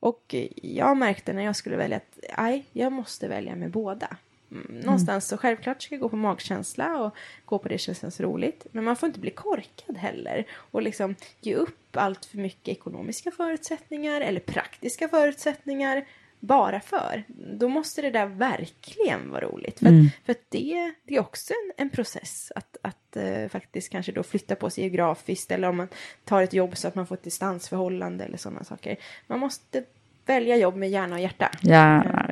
Och 0.00 0.35
jag 0.62 0.97
märkte 0.97 1.33
när 1.33 1.43
jag 1.45 1.57
skulle 1.57 1.76
välja 1.76 1.97
att 1.97 2.19
nej, 2.38 2.64
jag 2.73 2.93
måste 2.93 3.28
välja 3.28 3.57
med 3.57 3.71
båda. 3.71 4.16
Mm, 4.50 4.80
någonstans 4.80 5.28
så 5.28 5.36
självklart 5.36 5.82
ska 5.82 5.94
jag 5.94 6.02
gå 6.02 6.08
på 6.08 6.16
magkänsla 6.16 6.98
och 6.98 7.16
gå 7.44 7.58
på 7.58 7.68
det 7.68 7.78
som 7.78 7.94
känns 7.94 8.20
roligt. 8.20 8.66
Men 8.72 8.84
man 8.84 8.96
får 8.96 9.06
inte 9.06 9.20
bli 9.20 9.30
korkad 9.30 9.96
heller 9.96 10.46
och 10.70 10.82
liksom 10.82 11.14
ge 11.40 11.54
upp 11.54 11.96
allt 11.96 12.24
för 12.24 12.38
mycket 12.38 12.68
ekonomiska 12.68 13.30
förutsättningar 13.30 14.20
eller 14.20 14.40
praktiska 14.40 15.08
förutsättningar 15.08 16.04
bara 16.40 16.80
för. 16.80 17.24
Då 17.58 17.68
måste 17.68 18.02
det 18.02 18.10
där 18.10 18.26
verkligen 18.26 19.30
vara 19.30 19.44
roligt. 19.44 19.78
För, 19.78 19.86
Mm. 19.86 20.06
att, 20.06 20.26
för 20.26 20.32
att 20.32 20.50
det, 20.50 20.92
det 21.04 21.14
är 21.16 21.20
också 21.20 21.52
en, 21.52 21.84
en 21.84 21.90
process 21.90 22.52
att, 22.54 22.76
att 22.82 23.16
eh, 23.16 23.48
faktiskt 23.48 23.92
kanske 23.92 24.12
då 24.12 24.22
flytta 24.22 24.54
på 24.54 24.70
sig 24.70 24.84
geografiskt 24.84 25.50
eller 25.50 25.68
om 25.68 25.76
man 25.76 25.88
tar 26.24 26.42
ett 26.42 26.52
jobb 26.52 26.76
så 26.76 26.88
att 26.88 26.94
man 26.94 27.06
får 27.06 27.14
ett 27.14 27.22
distansförhållande 27.22 28.24
eller 28.24 28.36
sådana 28.36 28.64
saker. 28.64 28.96
Man 29.26 29.38
måste 29.38 29.84
välja 30.26 30.56
jobb 30.56 30.76
med 30.76 30.90
hjärna 30.90 31.14
och 31.14 31.20
hjärta. 31.22 31.50
Ja, 31.62 32.02
detta. 32.04 32.25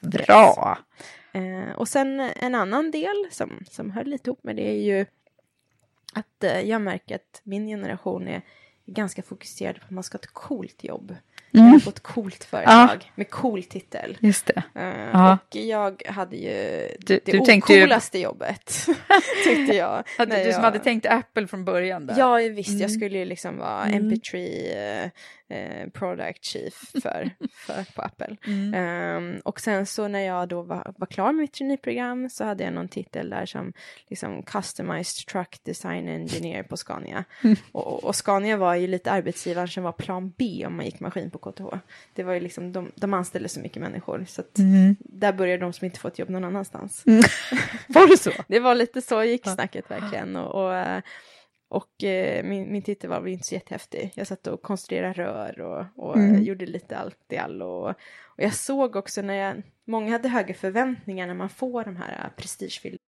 Bra. 0.00 0.78
Eh, 1.32 1.72
och 1.76 1.88
sen 1.88 2.20
en 2.20 2.54
annan 2.54 2.90
del 2.90 3.26
som, 3.30 3.64
som 3.70 3.90
hör 3.90 4.04
lite 4.04 4.30
ihop 4.30 4.44
med 4.44 4.56
det 4.56 4.68
är 4.68 4.82
ju 4.82 5.06
att 6.12 6.44
eh, 6.44 6.60
jag 6.60 6.82
märker 6.82 7.14
att 7.14 7.40
min 7.44 7.66
generation 7.66 8.28
är 8.28 8.42
ganska 8.86 9.22
fokuserad 9.22 9.80
på 9.80 9.84
att 9.84 9.90
man 9.90 10.04
ska 10.04 10.16
ha 10.16 10.20
ett 10.20 10.32
coolt 10.32 10.84
jobb. 10.84 11.16
mm. 11.54 11.80
på 11.80 11.90
ett 11.90 12.00
coolt 12.00 12.44
företag 12.44 12.98
ja. 13.00 13.10
med 13.14 13.30
cool 13.30 13.62
titel. 13.62 14.18
Just 14.20 14.46
det. 14.46 14.62
Uh, 14.76 15.10
ja. 15.12 15.32
Och 15.32 15.56
jag 15.56 16.02
hade 16.06 16.36
ju 16.36 16.88
du, 16.98 17.20
det 17.24 17.32
du 17.32 17.38
ocoolaste 17.38 18.18
ju... 18.18 18.24
jobbet, 18.24 18.86
tyckte 19.44 19.76
jag. 19.76 20.04
Hade, 20.18 20.36
du 20.36 20.42
jag... 20.42 20.54
som 20.54 20.64
hade 20.64 20.78
tänkt 20.78 21.06
Apple 21.06 21.46
från 21.46 21.64
början? 21.64 22.06
Där. 22.06 22.18
Ja, 22.18 22.36
visst. 22.36 22.70
Mm. 22.70 22.80
Jag 22.82 22.90
skulle 22.90 23.18
ju 23.18 23.24
liksom 23.24 23.58
vara 23.58 23.84
mm. 23.84 24.10
MP3 24.10 25.04
uh, 25.04 25.10
eh, 25.50 25.88
product 25.88 26.44
chief 26.44 26.74
för, 27.02 27.30
för 27.52 27.94
på 27.94 28.02
Apple. 28.02 28.36
Mm. 28.46 29.34
Um, 29.34 29.40
och 29.44 29.60
sen 29.60 29.86
så 29.86 30.08
när 30.08 30.20
jag 30.20 30.48
då 30.48 30.62
var, 30.62 30.94
var 30.96 31.06
klar 31.06 31.32
med 31.32 31.40
mitt 31.40 31.52
traineeprogram 31.52 32.30
så 32.30 32.44
hade 32.44 32.64
jag 32.64 32.72
någon 32.72 32.88
titel 32.88 33.30
där 33.30 33.46
som 33.46 33.72
liksom 34.08 34.42
customized 34.42 35.26
truck 35.26 35.60
design 35.64 36.08
engineer 36.08 36.62
på 36.62 36.76
Scania. 36.76 37.24
Mm. 37.42 37.56
Och, 37.72 38.04
och, 38.04 38.16
Scania 38.16 38.56
var 38.56 38.74
ju 38.74 38.86
lite 38.86 39.10
arbetsgivaren 39.10 39.68
som 39.68 39.82
var 39.82 39.92
plan 39.92 40.32
B 40.36 40.64
om 40.66 40.76
man 40.76 40.84
gick 40.84 41.00
maskin 41.00 41.30
på 41.30 41.38
KTH. 41.38 41.64
Det 42.14 42.22
var 42.22 42.32
ju 42.32 42.40
liksom, 42.40 42.72
de, 42.72 42.92
de 42.94 43.14
anställde 43.14 43.48
så 43.48 43.60
mycket 43.60 43.82
människor 43.82 44.24
så 44.28 44.40
att 44.40 44.58
mm. 44.58 44.96
där 44.98 45.32
började 45.32 45.64
de 45.64 45.72
som 45.72 45.84
inte 45.84 46.00
fått 46.00 46.18
jobb 46.18 46.28
någon 46.28 46.44
annanstans. 46.44 47.04
Mm. 47.06 47.22
Var 47.88 48.06
det 48.06 48.16
så? 48.16 48.30
det 48.48 48.60
var 48.60 48.74
lite 48.74 49.02
så 49.02 49.24
gick 49.24 49.48
snacket 49.48 49.90
verkligen. 49.90 50.36
och, 50.36 50.64
och 50.64 50.76
eh, 50.76 51.02
och 51.70 52.04
eh, 52.04 52.44
min, 52.44 52.72
min 52.72 52.82
titel 52.82 53.10
var 53.10 53.20
väl 53.20 53.32
inte 53.32 53.46
så 53.46 53.54
jättehäftig. 53.54 54.12
Jag 54.14 54.26
satt 54.26 54.46
och 54.46 54.62
konstruerade 54.62 55.12
rör 55.12 55.60
och, 55.60 56.08
och 56.08 56.16
mm. 56.16 56.42
gjorde 56.42 56.66
lite 56.66 56.96
allt 56.96 57.18
i 57.28 57.36
allo. 57.36 57.66
Och, 57.66 57.88
och 58.24 58.42
jag 58.42 58.54
såg 58.54 58.96
också 58.96 59.22
när 59.22 59.34
jag, 59.34 59.62
många 59.86 60.12
hade 60.12 60.28
höga 60.28 60.54
förväntningar 60.54 61.26
när 61.26 61.34
man 61.34 61.48
får 61.48 61.84
de 61.84 61.96
här 61.96 62.24
uh, 62.24 62.36
prestigefyllda. 62.36 62.98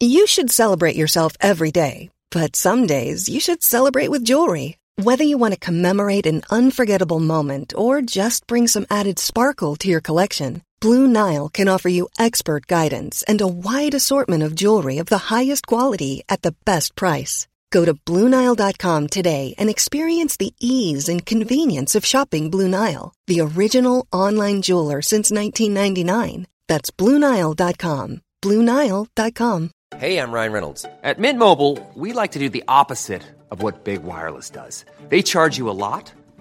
You 0.00 0.26
should 0.26 0.50
celebrate 0.50 0.96
yourself 0.96 1.36
every 1.40 1.70
day. 1.70 2.10
But 2.30 2.56
some 2.56 2.86
days 2.86 3.28
you 3.28 3.40
should 3.40 3.62
celebrate 3.62 4.10
with 4.10 4.28
jewelry. 4.28 4.76
Whether 4.96 5.24
you 5.24 5.38
want 5.38 5.54
to 5.54 5.66
commemorate 5.66 6.26
an 6.26 6.42
unforgettable 6.50 7.20
moment 7.20 7.72
or 7.76 8.00
just 8.00 8.46
bring 8.46 8.68
some 8.68 8.86
added 8.90 9.18
sparkle 9.18 9.76
to 9.76 9.88
your 9.88 10.00
collection. 10.00 10.62
Blue 10.84 11.06
Nile 11.06 11.48
can 11.48 11.66
offer 11.66 11.88
you 11.88 12.10
expert 12.18 12.66
guidance 12.66 13.24
and 13.26 13.40
a 13.40 13.54
wide 13.68 13.94
assortment 13.94 14.42
of 14.42 14.54
jewelry 14.54 14.98
of 14.98 15.06
the 15.06 15.32
highest 15.32 15.66
quality 15.66 16.22
at 16.28 16.42
the 16.42 16.54
best 16.66 16.94
price. 16.94 17.48
Go 17.70 17.86
to 17.86 17.94
BlueNile.com 17.94 19.06
today 19.06 19.54
and 19.56 19.70
experience 19.70 20.36
the 20.36 20.54
ease 20.60 21.08
and 21.08 21.24
convenience 21.24 21.94
of 21.94 22.04
shopping 22.04 22.50
Blue 22.50 22.68
Nile, 22.68 23.14
the 23.28 23.40
original 23.40 24.06
online 24.12 24.60
jeweler 24.60 25.00
since 25.00 25.30
1999. 25.30 26.48
That's 26.68 26.90
BlueNile.com. 26.90 28.20
BlueNile.com. 28.42 29.70
Hey, 29.96 30.18
I'm 30.18 30.32
Ryan 30.32 30.52
Reynolds. 30.52 30.86
At 31.02 31.18
Mint 31.18 31.38
Mobile, 31.38 31.78
we 31.94 32.12
like 32.12 32.32
to 32.32 32.38
do 32.38 32.50
the 32.50 32.64
opposite 32.68 33.22
of 33.50 33.62
what 33.62 33.84
Big 33.84 34.02
Wireless 34.02 34.50
does. 34.50 34.84
They 35.08 35.22
charge 35.22 35.56
you 35.56 35.70
a 35.70 35.78
lot 35.86 36.12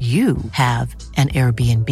you 0.00 0.36
have 0.52 0.94
an 1.16 1.28
Airbnb. 1.28 1.90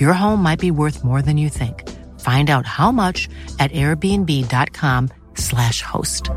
Your 0.00 0.14
home 0.14 0.42
might 0.42 0.60
be 0.60 0.70
worth 0.70 1.04
more 1.04 1.22
than 1.22 1.36
you 1.36 1.50
think. 1.50 1.82
Find 2.20 2.50
out 2.50 2.66
how 2.66 2.90
much 2.92 3.28
at 3.58 3.72
airbnb.com 3.72 5.08
slash 5.34 5.82
host. 5.82 6.30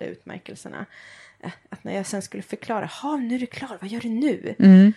Utmärkelserna. 0.00 0.86
Eh, 1.40 1.50
att 1.68 1.84
när 1.84 1.94
jag 1.94 2.06
sen 2.06 2.22
skulle 2.22 2.42
förklara, 2.42 2.86
ha 2.86 3.16
nu 3.16 3.34
är 3.34 3.38
du 3.38 3.46
klar, 3.46 3.78
vad 3.80 3.90
gör 3.90 4.00
du 4.00 4.08
nu? 4.08 4.54
Mm. 4.58 4.92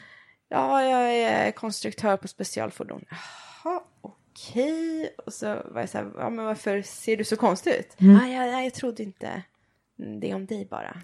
Ja, 0.49 0.83
jag 0.83 1.15
är 1.17 1.51
konstruktör 1.51 2.17
på 2.17 2.27
specialfordon. 2.27 3.05
Jaha, 3.09 3.81
okej. 4.01 5.15
Och 5.25 5.33
så 5.33 5.45
var 5.47 5.79
jag 5.79 5.89
så 5.89 5.97
här, 5.97 6.11
ja 6.17 6.29
men 6.29 6.45
varför 6.45 6.81
ser 6.81 7.17
du 7.17 7.23
så 7.23 7.35
konstig 7.35 7.71
ut? 7.71 8.01
Mm. 8.01 8.15
Ah, 8.15 8.27
ja, 8.27 8.45
ja, 8.45 8.61
jag 8.61 8.73
trodde 8.73 9.03
inte 9.03 9.43
det 9.95 10.31
är 10.31 10.35
om 10.35 10.45
dig 10.45 10.67
bara. 10.71 10.97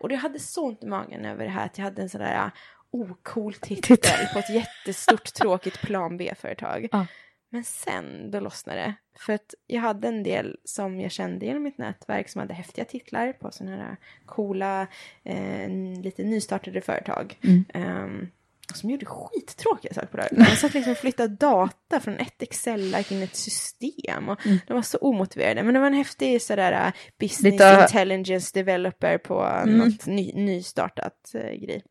Och 0.00 0.12
jag 0.12 0.18
hade 0.18 0.38
så 0.38 0.66
ont 0.66 0.82
i 0.82 0.86
magen 0.86 1.24
över 1.24 1.44
det 1.44 1.50
här 1.50 1.66
att 1.66 1.78
jag 1.78 1.84
hade 1.84 2.02
en 2.02 2.08
sån 2.08 2.20
där 2.20 2.50
ocool 2.90 3.54
titel 3.54 4.26
på 4.32 4.38
ett 4.38 4.50
jättestort 4.50 5.34
tråkigt 5.34 5.80
plan 5.80 6.16
B-företag. 6.16 6.88
Ah. 6.92 7.06
Men 7.50 7.64
sen, 7.64 8.30
då 8.30 8.40
lossnade 8.40 8.80
det. 8.80 8.94
För 9.18 9.32
att 9.32 9.54
jag 9.66 9.80
hade 9.80 10.08
en 10.08 10.22
del 10.22 10.56
som 10.64 11.00
jag 11.00 11.10
kände 11.10 11.46
genom 11.46 11.62
mitt 11.62 11.78
nätverk 11.78 12.28
som 12.28 12.40
hade 12.40 12.54
häftiga 12.54 12.84
titlar 12.84 13.32
på 13.32 13.50
sådana 13.50 13.76
här 13.76 13.96
coola, 14.26 14.86
eh, 15.24 15.68
lite 16.02 16.24
nystartade 16.24 16.80
företag. 16.80 17.38
Mm. 17.42 17.64
Um, 18.04 18.30
som 18.74 18.90
gjorde 18.90 19.06
skittråkiga 19.06 19.94
saker 19.94 20.06
på 20.06 20.16
det 20.16 20.22
här. 20.22 20.30
De 20.50 20.56
satt 20.56 20.74
liksom 20.74 20.92
och 20.92 20.98
flyttade 20.98 21.36
data 21.36 22.00
från 22.00 22.18
ett 22.18 22.42
Excel-ark 22.42 23.12
in 23.12 23.22
ett 23.22 23.36
system. 23.36 24.28
Och 24.28 24.46
mm. 24.46 24.58
De 24.66 24.74
var 24.74 24.82
så 24.82 24.98
omotiverade. 24.98 25.62
Men 25.62 25.74
det 25.74 25.80
var 25.80 25.86
en 25.86 25.94
häftig 25.94 26.42
sådär 26.42 26.86
uh, 26.86 26.92
business 27.18 27.52
Lite... 27.52 27.78
intelligence 27.82 28.50
developer 28.54 29.18
på 29.18 29.42
mm. 29.42 29.78
något 29.78 30.06
ny, 30.06 30.32
nystartat 30.34 31.32
uh, 31.34 31.40
grej. 31.40 31.82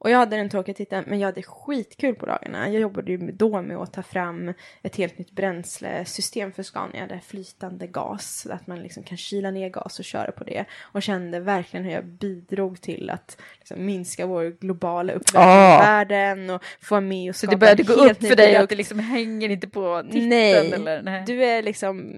Och 0.00 0.10
jag 0.10 0.18
hade 0.18 0.36
den 0.36 0.48
tråkiga 0.50 0.74
titeln, 0.74 1.04
men 1.06 1.18
jag 1.18 1.26
hade 1.28 1.42
skitkul 1.42 2.14
på 2.14 2.26
dagarna. 2.26 2.68
Jag 2.68 2.80
jobbade 2.80 3.12
ju 3.12 3.18
då 3.18 3.62
med 3.62 3.76
att 3.76 3.92
ta 3.92 4.02
fram 4.02 4.52
ett 4.82 4.96
helt 4.96 5.18
nytt 5.18 5.30
bränslesystem 5.32 6.52
för 6.52 6.62
Scania, 6.62 7.06
där 7.06 7.20
flytande 7.26 7.86
gas, 7.86 8.46
att 8.50 8.66
man 8.66 8.82
liksom 8.82 9.02
kan 9.02 9.16
kyla 9.16 9.50
ner 9.50 9.68
gas 9.68 9.98
och 9.98 10.04
köra 10.04 10.32
på 10.32 10.44
det. 10.44 10.64
Och 10.80 11.02
kände 11.02 11.40
verkligen 11.40 11.84
hur 11.86 11.92
jag 11.92 12.04
bidrog 12.04 12.80
till 12.80 13.10
att 13.10 13.40
liksom 13.58 13.86
minska 13.86 14.26
vår 14.26 14.44
globala 14.60 15.12
uppvärmning 15.12 15.74
i 15.74 15.78
världen 15.78 16.50
och 16.50 16.62
få 16.80 17.00
med 17.00 17.30
och 17.30 17.36
skapa 17.36 17.50
Så 17.50 17.50
det 17.50 17.56
började 17.60 17.82
gå 17.82 17.92
upp 17.92 18.26
för 18.26 18.36
dig 18.36 18.56
att 18.56 18.68
det 18.68 18.76
liksom 18.76 18.98
hänger 18.98 19.48
inte 19.48 19.68
på 19.68 20.02
titeln? 20.06 20.28
Nej, 20.28 20.72
eller? 20.72 21.02
nej, 21.02 21.24
du 21.26 21.44
är 21.44 21.62
liksom 21.62 22.12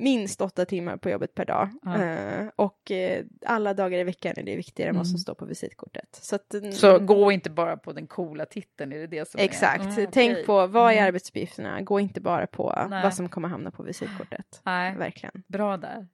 minst 0.00 0.40
åtta 0.40 0.64
timmar 0.64 0.96
på 0.96 1.10
jobbet 1.10 1.34
per 1.34 1.44
dag. 1.44 1.68
Ja. 1.82 2.02
Eh, 2.04 2.46
och 2.56 2.90
eh, 2.90 3.24
alla 3.46 3.74
dagar 3.74 3.98
i 3.98 4.04
veckan 4.04 4.34
är 4.36 4.42
det 4.42 4.56
viktigare 4.56 4.90
än 4.90 4.96
vad 4.96 5.06
som 5.06 5.12
Mm. 5.12 5.18
står 5.18 5.34
på 5.34 5.44
visitkortet. 5.44 6.18
Så, 6.22 6.34
att, 6.36 6.54
mm, 6.54 6.72
Så 6.72 6.98
gå 7.14 7.32
inte 7.32 7.50
bara 7.50 7.76
på 7.76 7.92
den 7.92 8.06
coola 8.06 8.44
titeln, 8.46 8.92
är 8.92 8.98
det 8.98 9.06
det 9.06 9.28
som 9.30 9.40
Exakt. 9.40 9.84
är? 9.84 9.98
Mm, 9.98 10.10
Tänk 10.12 10.32
okej. 10.32 10.46
på 10.46 10.66
vad 10.66 10.88
är 10.92 10.96
Mm. 10.96 11.06
arbetsuppgifterna, 11.06 11.80
gå 11.80 12.00
inte 12.00 12.20
bara 12.20 12.46
på 12.46 12.86
Nej. 12.90 13.02
vad 13.02 13.14
som 13.14 13.28
kommer 13.28 13.48
hamna 13.48 13.70
på 13.70 13.82
visitkortet. 13.82 14.60
Nej, 14.64 14.96
Verkligen. 14.96 15.42
bra 15.46 15.76
där. 15.76 16.06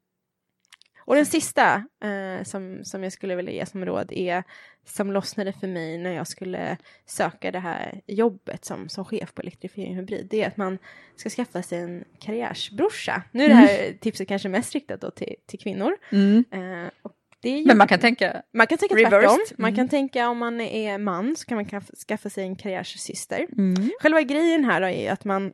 Och 1.01 1.15
den 1.15 1.27
sista 1.27 1.85
eh, 2.05 2.43
som, 2.45 2.85
som 2.85 3.03
jag 3.03 3.13
skulle 3.13 3.35
vilja 3.37 3.53
ge 3.53 3.67
som 3.67 3.85
råd 3.85 4.13
är 4.13 4.43
som 4.85 5.13
lossnade 5.13 5.53
för 5.53 5.67
mig 5.67 5.99
när 5.99 6.11
jag 6.11 6.27
skulle 6.29 6.77
söka 7.07 7.51
det 7.51 7.59
här 7.59 8.01
jobbet 8.07 8.65
som, 8.65 8.89
som 8.89 9.05
chef 9.05 9.35
på 9.35 9.43
elektrifiering 9.43 9.97
hybrid. 9.97 10.27
Det 10.31 10.43
är 10.43 10.47
att 10.49 10.57
man 10.57 10.79
ska 11.17 11.31
skaffa 11.31 11.63
sig 11.63 11.79
en 11.79 12.05
karriärsbrorsa. 12.21 13.23
Nu 13.33 13.45
är 13.45 13.49
det 13.49 13.55
här 13.55 13.93
tipset 14.01 14.29
kanske 14.29 14.49
mest 14.49 14.75
riktat 14.75 15.01
då 15.01 15.11
till, 15.11 15.35
till 15.47 15.59
kvinnor. 15.59 15.97
Mm. 16.13 16.45
Eh, 16.51 16.91
och 17.03 17.13
ju- 17.51 17.67
Men 17.67 17.79
man 17.79 17.89
kan 17.89 17.99
tänka 18.01 18.43
man 18.53 18.67
kan 18.67 18.79
tänka 18.79 18.95
reversed. 18.95 19.21
tvärtom. 19.21 19.39
Man 19.59 19.69
Mm. 19.69 19.77
kan 19.77 19.89
tänka 19.89 20.29
om 20.29 20.39
man 20.39 20.61
är 20.61 20.99
man 20.99 21.37
så 21.37 21.47
kan 21.47 21.57
man 21.57 21.65
kaff- 21.67 21.97
skaffa 22.09 22.31
sig 22.31 22.45
en 22.45 22.57
karriärssyster. 22.57 23.47
Mm. 23.59 23.91
Själva 24.01 24.23
grejen 24.23 24.65
här 24.65 24.81
då 24.81 24.87
är 24.89 25.13
att 25.13 25.25
man 25.25 25.53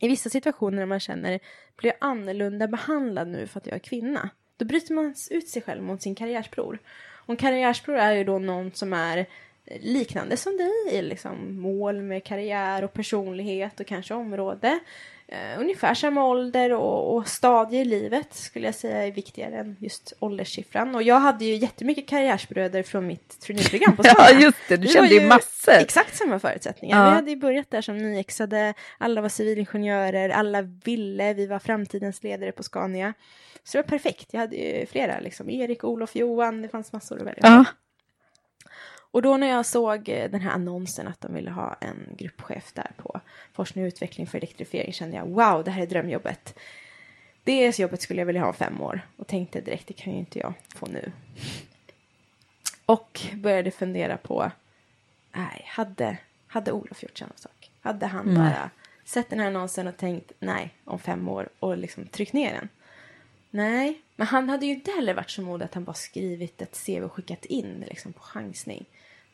i 0.00 0.08
vissa 0.08 0.30
situationer 0.30 0.78
när 0.78 0.86
man 0.86 1.00
känner 1.00 1.40
blir 1.76 1.90
jag 1.90 1.96
annorlunda 2.08 2.68
behandlad 2.68 3.28
nu 3.28 3.46
för 3.46 3.58
att 3.60 3.66
jag 3.66 3.74
är 3.74 3.78
kvinna. 3.80 4.30
Då 4.56 4.64
bryter 4.64 4.94
man 4.94 5.14
ut 5.30 5.48
sig 5.48 5.62
själv 5.62 5.82
mot 5.82 6.02
sin 6.02 6.14
karriärsbror. 6.14 6.78
Och 7.26 7.30
en 7.30 7.36
karriärsbror 7.36 7.96
är 7.96 8.12
ju 8.12 8.24
då 8.24 8.38
någon 8.38 8.72
som 8.72 8.92
är 8.92 9.26
liknande 9.80 10.36
som 10.36 10.56
dig 10.56 10.70
i 10.98 11.02
liksom 11.02 11.60
mål 11.60 12.02
med 12.02 12.24
karriär 12.24 12.84
och 12.84 12.92
personlighet 12.92 13.80
och 13.80 13.86
kanske 13.86 14.14
område. 14.14 14.78
Eh, 15.32 15.60
ungefär 15.60 15.94
samma 15.94 16.24
ålder 16.24 16.72
och, 16.72 17.16
och 17.16 17.28
stadie 17.28 17.80
i 17.80 17.84
livet 17.84 18.34
skulle 18.34 18.66
jag 18.66 18.74
säga 18.74 19.06
är 19.06 19.12
viktigare 19.12 19.56
än 19.56 19.76
just 19.80 20.12
ålderssiffran. 20.18 20.94
Och 20.94 21.02
jag 21.02 21.20
hade 21.20 21.44
ju 21.44 21.54
jättemycket 21.54 22.08
karriärsbröder 22.08 22.82
från 22.82 23.06
mitt 23.06 23.40
traineeprogram 23.40 23.96
på 23.96 24.02
Ja, 24.06 24.14
Skåne. 24.14 24.40
just 24.40 24.58
det. 24.68 24.76
Du 24.76 24.86
Vi 24.86 24.92
kände 24.92 25.14
ju 25.14 25.28
massor. 25.28 25.72
Exakt 25.72 26.16
samma 26.16 26.38
förutsättningar. 26.38 26.98
Ja. 27.04 27.10
Vi 27.10 27.14
hade 27.16 27.30
ju 27.30 27.36
börjat 27.36 27.70
där 27.70 27.80
som 27.82 27.98
nyexade, 27.98 28.74
alla 28.98 29.20
var 29.20 29.28
civilingenjörer, 29.28 30.28
alla 30.28 30.62
ville, 30.62 31.34
vi 31.34 31.46
var 31.46 31.58
framtidens 31.58 32.22
ledare 32.22 32.52
på 32.52 32.62
Scania. 32.62 33.14
Så 33.64 33.78
det 33.78 33.82
var 33.82 33.88
perfekt. 33.88 34.28
Jag 34.30 34.40
hade 34.40 34.56
ju 34.56 34.86
flera, 34.86 35.20
liksom 35.20 35.50
Erik, 35.50 35.84
Olof, 35.84 36.16
Johan, 36.16 36.62
det 36.62 36.68
fanns 36.68 36.92
massor 36.92 37.16
att 37.20 37.26
välja 37.26 37.40
på. 37.42 37.46
Ja. 37.48 37.64
Och 39.18 39.22
då 39.22 39.36
när 39.36 39.46
jag 39.46 39.66
såg 39.66 40.08
eh, 40.08 40.30
den 40.30 40.40
här 40.40 40.50
annonsen 40.50 41.08
att 41.08 41.20
de 41.20 41.34
ville 41.34 41.50
ha 41.50 41.76
en 41.80 42.14
gruppchef 42.18 42.72
där 42.72 42.90
på 42.96 43.20
forskning 43.52 43.84
och 43.84 43.88
utveckling 43.88 44.26
för 44.26 44.38
elektrifiering 44.38 44.92
kände 44.92 45.16
jag 45.16 45.26
wow, 45.26 45.64
det 45.64 45.70
här 45.70 45.82
är 45.82 45.86
drömjobbet. 45.86 46.58
Det 47.44 47.78
jobbet 47.78 48.02
skulle 48.02 48.20
jag 48.20 48.26
vilja 48.26 48.40
ha 48.40 48.48
om 48.48 48.54
fem 48.54 48.82
år 48.82 49.00
och 49.16 49.26
tänkte 49.26 49.60
direkt, 49.60 49.86
det 49.86 49.94
kan 49.94 50.12
ju 50.12 50.18
inte 50.18 50.38
jag 50.38 50.52
få 50.74 50.86
nu. 50.86 51.12
Och 52.86 53.20
började 53.34 53.70
fundera 53.70 54.16
på, 54.16 54.50
nej, 55.32 55.64
hade, 55.66 56.16
hade 56.46 56.72
Olof 56.72 57.02
gjort 57.02 57.18
samma 57.18 57.36
sak? 57.36 57.70
Hade 57.80 58.06
han 58.06 58.26
Nej. 58.26 58.36
bara 58.36 58.70
sett 59.04 59.30
den 59.30 59.40
här 59.40 59.46
annonsen 59.46 59.86
och 59.86 59.96
tänkt, 59.96 60.32
nej, 60.38 60.74
om 60.84 60.98
fem 60.98 61.28
år 61.28 61.48
och 61.58 61.78
liksom 61.78 62.06
tryckt 62.06 62.32
ner 62.32 62.52
den? 62.52 62.68
Nej, 63.50 64.00
men 64.16 64.26
han 64.26 64.48
hade 64.48 64.66
ju 64.66 64.72
inte 64.72 64.90
heller 64.90 65.14
varit 65.14 65.30
så 65.30 65.42
modig 65.42 65.64
att 65.64 65.74
han 65.74 65.84
bara 65.84 65.94
skrivit 65.94 66.62
ett 66.62 66.86
CV 66.86 67.02
och 67.04 67.12
skickat 67.12 67.44
in 67.44 67.84
liksom 67.88 68.12
på 68.12 68.20
chansning. 68.20 68.84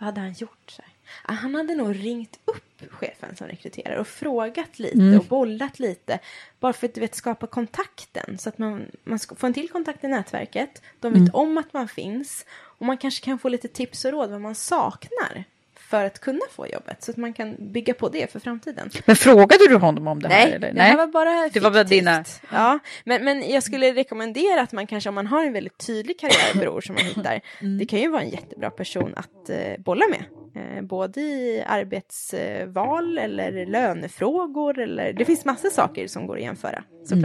Vad 0.05 0.14
hade 0.14 0.21
han 0.21 0.33
gjort? 0.33 0.71
Så 0.71 0.83
här? 0.83 1.35
Han 1.37 1.55
hade 1.55 1.75
nog 1.75 2.05
ringt 2.05 2.38
upp 2.45 2.90
chefen 2.90 3.37
som 3.37 3.47
rekryterar 3.47 3.97
och 3.97 4.09
frågat 4.09 4.79
lite 4.79 4.95
Mm. 4.95 5.19
och 5.19 5.25
bollat 5.25 5.79
lite. 5.79 6.19
Bara 6.61 6.73
för 6.73 6.87
att 6.87 6.95
du 6.95 7.01
vet, 7.01 7.14
skapa 7.14 7.47
kontakten 7.47 8.38
så 8.38 8.49
att 8.49 8.59
man, 8.59 8.87
man 9.05 9.19
ska 9.19 9.35
få 9.35 9.47
en 9.47 9.55
till 9.55 9.69
kontakt 9.69 10.05
i 10.05 10.09
nätverket. 10.09 10.83
De 11.01 11.12
vet 11.12 11.21
Mm. 11.21 11.35
om 11.35 11.59
att 11.59 11.73
man 11.73 11.88
finns 11.88 12.47
och 12.51 12.87
man 12.87 12.99
kanske 12.99 13.25
kan 13.25 13.38
få 13.38 13.49
lite 13.49 13.69
tips 13.69 14.05
och 14.05 14.12
råd 14.12 14.31
vad 14.31 14.40
man 14.40 14.55
saknar 14.55 15.45
för 15.94 16.04
att 16.04 16.18
kunna 16.20 16.40
få 16.50 16.66
jobbet 16.66 17.02
så 17.02 17.11
att 17.11 17.16
man 17.16 17.33
kan 17.33 17.72
bygga 17.72 17.94
på 17.94 18.09
det 18.09 18.33
för 18.33 18.40
framtiden. 18.40 18.90
Men 19.07 19.16
frågade 19.16 19.68
du 19.68 19.76
honom 19.76 20.09
om 20.09 20.22
det 20.22 20.28
här? 20.28 20.44
Nej, 20.46 20.54
eller? 20.54 20.72
det 20.72 20.83
här 20.83 20.96
var 20.96 21.07
bara 21.07 21.48
Det 21.52 21.61
var 21.61 21.70
bara 21.70 21.85
fiktivt. 21.85 21.98
dina... 22.00 22.24
Ja, 22.52 22.78
men, 23.04 23.24
men 23.24 23.50
jag 23.50 23.62
skulle 23.62 23.92
rekommendera 23.94 24.61
att 24.62 24.72
man 24.72 24.87
kanske 24.87 25.09
om 25.09 25.14
man 25.14 25.26
har 25.26 25.44
en 25.44 25.52
väldigt 25.52 25.87
tydlig 25.87 26.18
karriärbror 26.20 26.80
som 26.80 26.94
man 26.94 27.04
hittar, 27.04 27.40
Mm. 27.61 27.78
det 27.78 27.87
kan 27.87 27.98
ju 28.00 28.09
vara 28.11 28.22
en 28.22 28.28
jättebra 28.30 28.70
person 28.70 29.12
att 29.16 29.50
eh, 29.50 29.57
bolla 29.78 30.04
med. 30.09 30.24
Eh, 30.57 30.83
både 30.83 31.20
i 31.20 31.64
arbetsval 31.66 33.18
eller 33.18 33.66
lönefrågor 33.66 34.78
eller 34.78 35.12
det 35.12 35.24
finns 35.24 35.44
massa 35.44 35.70
saker 35.70 36.07
som 36.07 36.26
går 36.26 36.37
att 36.37 36.42
jämföra 36.42 36.85
såklart. 37.04 37.22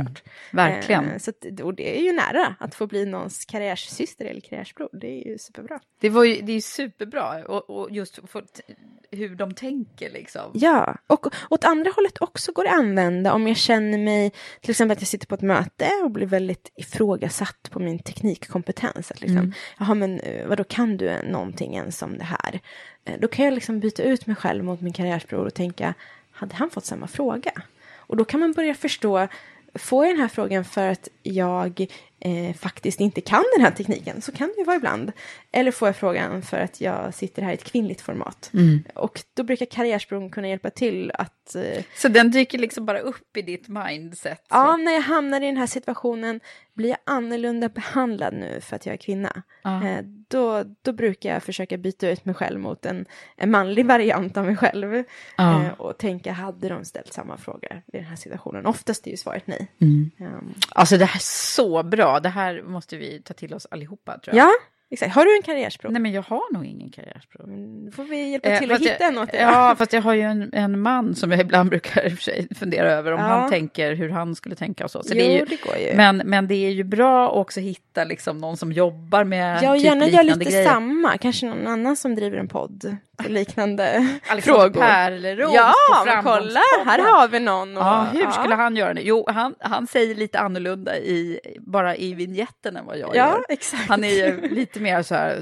Mm, 0.52 0.74
verkligen. 0.74 1.10
Eh, 1.12 1.18
så 1.18 1.30
att, 1.30 1.60
och 1.62 1.74
det 1.74 2.00
är 2.00 2.02
ju 2.04 2.12
nära 2.12 2.56
att 2.60 2.76
få 2.76 2.88
bli 2.88 3.06
någons 3.06 3.46
karriärssyster 3.46 4.26
eller 4.26 4.42
karriärsbror. 4.42 4.90
Det 4.92 5.08
är 5.08 5.28
ju 5.32 5.38
superbra. 5.38 5.80
Det, 6.02 6.10
var 6.10 6.24
ju, 6.24 6.42
det 6.42 6.52
är 6.52 6.54
ju 6.54 6.62
superbra, 6.62 7.44
och, 7.48 7.70
och 7.70 7.92
just 7.92 8.20
för 8.28 8.44
hur 9.12 9.36
de 9.36 9.54
tänker 9.54 10.10
liksom. 10.10 10.52
Ja, 10.54 10.96
och 11.08 11.28
åt 11.50 11.64
andra 11.64 11.92
hållet 11.96 12.22
också 12.22 12.52
går 12.52 12.64
det 12.64 12.70
att 12.70 12.80
använda 12.80 13.34
om 13.34 13.48
jag 13.48 13.58
känner 13.58 13.98
mig, 13.98 14.32
till 14.62 14.70
exempel 14.72 14.96
att 14.96 15.02
jag 15.02 15.08
sitter 15.08 15.28
på 15.28 15.36
ett 15.36 15.42
möte 15.42 15.90
och 16.04 16.12
blir 16.12 16.26
väldigt 16.28 16.72
ifrågasatt 16.76 17.70
på 17.72 17.80
min 17.80 18.00
teknikkompetens. 18.00 19.12
Att 19.12 19.22
liksom, 19.22 19.38
Mm. 19.38 19.54
Jaha, 19.80 19.94
men 19.94 20.20
eh, 20.20 20.48
vadå, 20.48 20.64
kan 20.64 20.98
du 20.98 21.22
någonting 21.24 21.76
ens 21.76 22.02
om 22.02 22.18
det 22.18 22.24
här? 22.24 22.60
Eh, 23.06 23.14
Då 23.20 23.28
kan 23.28 23.46
jag 23.46 23.54
liksom 23.54 23.80
byta 23.80 24.04
ut 24.04 24.26
mig 24.28 24.36
själv 24.36 24.64
mot 24.64 24.82
min 24.82 24.94
karriärsbror 24.94 25.46
och 25.46 25.54
tänka, 25.54 25.94
hade 26.32 26.56
han 26.56 26.70
fått 26.70 26.86
samma 26.86 27.08
fråga? 27.08 27.52
Och 27.98 28.18
då 28.18 28.26
kan 28.26 28.40
man 28.40 28.52
börja 28.52 28.74
förstå, 28.76 29.28
får 29.76 30.06
jag 30.06 30.14
den 30.16 30.22
här 30.22 30.28
frågan 30.28 30.66
för 30.66 30.88
att 30.88 31.08
jag 31.24 31.88
eh, 32.22 32.56
faktiskt 32.56 33.00
inte 33.00 33.22
kan 33.22 33.44
den 33.58 33.66
här 33.66 33.72
tekniken, 33.72 34.22
så 34.22 34.32
kan 34.32 34.48
det 34.48 34.56
ju 34.58 34.64
vara 34.64 34.76
ibland. 34.78 35.12
Eller 35.52 35.72
får 35.72 35.88
jag 35.88 35.96
frågan 35.96 36.42
för 36.42 36.58
att 36.60 36.82
jag 36.82 37.14
sitter 37.14 37.42
här 37.42 37.52
i 37.52 37.54
ett 37.54 37.64
kvinnligt 37.64 38.02
format. 38.02 38.50
Mm. 38.54 38.84
Och 38.96 39.22
då 39.34 39.44
brukar 39.44 39.66
karriärsbron 39.66 40.30
kunna 40.30 40.48
hjälpa 40.48 40.70
till 40.70 41.12
att... 41.14 41.56
Eh, 41.56 41.84
Så 41.98 42.08
den 42.08 42.32
dyker 42.32 42.58
liksom 42.58 42.86
bara 42.86 43.00
upp 43.00 43.38
i 43.38 43.42
ditt 43.42 43.68
mindset? 43.68 44.46
ja, 44.50 44.78
när 44.78 44.92
jag 44.92 45.02
hamnar 45.02 45.42
i 45.42 45.46
den 45.46 45.58
här 45.58 45.68
situationen, 45.68 46.40
blir 46.74 46.90
jag 46.90 46.98
annorlunda 47.06 47.70
behandlad 47.70 48.34
nu 48.34 48.62
för 48.62 48.76
att 48.76 48.86
jag 48.86 48.94
är 48.94 48.98
kvinna? 48.98 49.44
Ja. 49.64 49.88
Eh, 49.88 50.02
då, 50.30 50.64
då 50.82 50.92
brukar 50.94 51.34
jag 51.34 51.44
försöka 51.44 51.78
byta 51.78 52.10
ut 52.10 52.26
mig 52.26 52.36
själv 52.36 52.60
mot 52.60 52.86
en, 52.86 53.06
en 53.38 53.52
manlig 53.52 53.86
variant 53.86 54.38
av 54.38 54.46
mig 54.46 54.56
själv. 54.56 55.04
Ja. 55.38 55.64
Eh, 55.66 55.72
och 55.72 55.98
tänka, 55.98 56.32
hade 56.32 56.70
de 56.70 56.86
ställt 56.86 57.14
samma 57.14 57.38
fråga 57.38 57.68
i 57.94 57.98
den 57.98 58.04
här 58.06 58.16
situationen? 58.16 58.66
Oftast 58.66 59.08
är 59.08 59.12
ju 59.12 59.18
svaret 59.18 59.48
nej. 59.48 59.68
Mm. 59.82 60.12
Ehm, 60.20 60.54
Alltså 60.70 60.98
det 60.98 61.06
här 61.06 61.16
är 61.20 61.24
så 61.56 61.84
bra, 61.84 62.09
det 62.20 62.30
här 62.30 62.62
måste 62.62 62.98
vi 62.98 63.22
ta 63.22 63.34
till 63.34 63.54
oss 63.54 63.68
allihopa 63.72 64.20
tror 64.20 64.36
jag. 64.38 64.46
ja, 64.48 64.52
exakt. 64.92 65.16
Har 65.16 65.26
du 65.26 65.36
en 65.36 65.42
karriärsbro? 65.42 65.92
Nej 65.92 66.02
men 66.02 66.12
jag 66.12 66.22
har 66.22 66.54
nog 66.54 66.66
ingen 66.66 66.90
karriärsbro. 66.92 67.44
Mm, 67.44 67.86
Då 67.86 67.92
får 67.92 68.04
vi 68.04 68.30
hjälpa 68.32 68.50
Eh, 68.50 68.60
till 68.60 68.72
att 68.72 68.78
fast 68.78 68.90
hitta 68.92 69.04
jag, 69.04 69.14
en 69.14 69.18
åt 69.20 69.32
dig. 69.32 69.42
Ja, 69.42 69.76
fast 69.78 69.94
jag 69.94 70.02
har 70.02 70.14
ju 70.14 70.22
en, 70.22 70.50
en 70.54 70.80
man 70.80 71.16
som 71.16 71.32
jag 71.32 71.40
ibland 71.42 71.70
brukar 71.70 72.10
fundera 72.56 72.92
över 72.92 73.12
om 73.12 73.20
Ja. 73.20 73.26
han 73.26 73.50
tänker 73.50 73.94
hur 73.96 74.10
han 74.10 74.36
skulle 74.36 74.56
tänka 74.56 74.84
och 74.84 74.92
så. 74.92 75.04
så 75.04 75.10
Jo, 75.14 75.16
det 75.20 75.26
är 75.36 75.40
ju, 75.40 75.46
det 75.46 75.62
går 75.64 75.78
ju. 75.78 75.94
Men, 75.96 76.18
men 76.18 76.48
det 76.48 76.56
är 76.56 76.72
ju 76.72 76.84
bra 76.84 77.30
att 77.30 77.36
också 77.38 77.60
hitta 77.60 78.04
liksom 78.04 78.38
någon 78.38 78.58
som 78.58 78.72
jobbar 78.72 79.24
med 79.24 79.64
Ja, 79.64 79.70
och 79.72 79.76
typ 79.78 79.86
gärna 79.86 80.08
göra 80.08 80.22
liknande 80.22 80.46
lite 80.46 80.52
grejer. 80.58 80.70
samma. 80.70 81.18
Kanske 81.18 81.46
någon 81.46 81.68
annan 81.68 81.96
som 81.96 82.16
driver 82.16 82.38
en 82.38 82.48
podd 82.48 82.98
på 83.24 83.30
liknande 83.30 84.20
Alexander 84.30 84.42
frågor. 84.42 84.82
Pärleros 84.82 85.54
ja, 85.54 85.74
på 86.00 86.06
men 86.06 86.24
kolla, 86.24 86.60
här 86.86 87.00
har 87.00 87.28
vi 87.28 87.40
någon. 87.40 87.78
Och, 87.78 87.84
Ja, 87.84 88.08
hur 88.14 88.32
skulle 88.32 88.56
han 88.56 88.76
göra 88.76 88.94
det? 88.94 89.02
Jo, 89.02 89.26
han, 89.28 89.56
han 89.60 89.88
säger 89.88 90.16
lite 90.16 90.40
annorlunda 90.40 90.98
i, 90.98 91.40
bara 91.60 91.96
i 91.96 92.14
vignetten 92.14 92.78
än 92.78 92.86
vad 92.86 92.98
jag 92.98 93.10
Ja, 93.16 93.30
gör. 93.30 93.46
exakt. 93.50 93.90
Han 93.90 94.04
är 94.04 94.10
ju 94.14 94.50
lite 94.50 94.80
mer 94.80 95.04
så 95.04 95.16
här, 95.16 95.42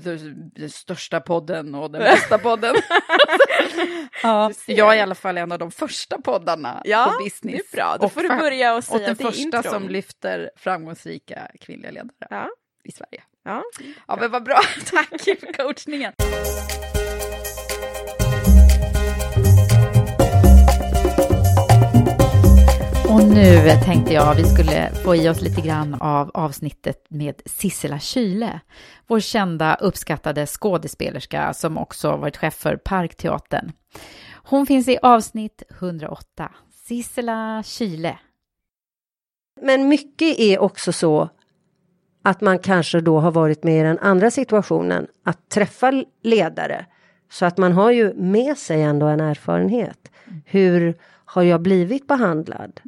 den 0.55 0.69
största 0.69 1.19
podden 1.19 1.75
och 1.75 1.91
den 1.91 2.01
bästa 2.01 2.37
podden. 2.37 2.75
ja, 4.23 4.51
jag 4.67 4.93
är 4.93 4.97
i 4.97 5.01
alla 5.01 5.15
fall 5.15 5.37
en 5.37 5.51
av 5.51 5.59
de 5.59 5.71
första 5.71 6.21
poddarna 6.21 6.81
Ja, 6.85 7.13
på 7.17 7.23
business. 7.23 7.61
det 7.71 7.77
är 7.77 7.83
bra. 7.83 7.97
Då 7.99 8.05
Och 8.05 8.11
får 8.13 8.21
du 8.21 8.29
börja 8.29 8.75
och 8.75 8.83
säga 8.83 8.95
Och 8.95 9.01
den 9.01 9.15
det 9.15 9.23
första 9.23 9.41
intron. 9.41 9.63
som 9.63 9.89
lyfter 9.89 10.51
framgångsrika 10.55 11.47
kvinnliga 11.61 11.91
ledare 11.91 12.09
Ja. 12.29 12.49
i 12.83 12.91
Sverige. 12.91 13.23
Ja. 13.45 13.63
Ja, 14.07 14.17
men 14.21 14.31
vad 14.31 14.43
bra. 14.43 14.59
Tack 14.91 15.09
för 15.21 15.53
coachningen. 15.53 16.13
Och 23.09 23.23
nu 23.23 23.69
tänkte 23.85 24.13
jag 24.13 24.35
vi 24.35 24.43
skulle 24.43 24.91
få 25.03 25.15
i 25.15 25.29
oss 25.29 25.41
lite 25.41 25.61
grann 25.61 25.93
av 25.93 26.31
avsnittet 26.33 27.05
med 27.09 27.41
Sissela 27.45 27.99
Kyle, 27.99 28.59
vår 29.07 29.19
kända 29.19 29.75
uppskattade 29.75 30.45
skådespelerska 30.45 31.53
som 31.53 31.77
också 31.77 32.17
varit 32.17 32.37
chef 32.37 32.53
för 32.53 32.75
Parkteatern. 32.75 33.71
Hon 34.33 34.65
finns 34.65 34.87
i 34.87 34.97
avsnitt 35.01 35.63
108. 35.69 36.51
Sissela 36.87 37.63
Kyle. 37.65 38.17
Men 39.61 39.87
mycket 39.87 40.39
är 40.39 40.59
också 40.59 40.91
så 40.91 41.29
att 42.23 42.41
man 42.41 42.59
kanske 42.59 43.01
då 43.01 43.19
har 43.19 43.31
varit 43.31 43.63
med 43.63 43.79
i 43.79 43.83
den 43.83 43.99
andra 43.99 44.31
situationen, 44.31 45.07
att 45.25 45.49
träffa 45.49 46.03
ledare. 46.23 46.85
Så 47.31 47.45
att 47.45 47.57
man 47.57 47.71
har 47.73 47.91
ju 47.91 48.13
med 48.13 48.57
sig 48.57 48.81
ändå 48.81 49.05
en 49.05 49.19
erfarenhet. 49.19 50.11
Hur 50.45 50.97
har 51.29 51.43
jag 51.43 51.61
blivit 51.61 52.07
behandlad? 52.07 52.79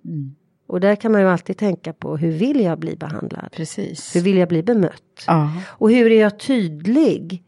Och 0.67 0.79
där 0.79 0.95
kan 0.95 1.11
man 1.11 1.21
ju 1.21 1.27
alltid 1.27 1.57
tänka 1.57 1.93
på 1.93 2.17
hur 2.17 2.31
vill 2.31 2.59
jag 2.61 2.79
bli 2.79 2.95
behandlad? 2.95 3.49
Precis. 3.51 4.15
Hur 4.15 4.21
vill 4.21 4.37
jag 4.37 4.49
bli 4.49 4.63
bemött? 4.63 5.23
Ja. 5.27 5.51
Och 5.67 5.91
hur 5.91 6.11
är 6.11 6.21
jag 6.21 6.39
tydlig 6.39 7.43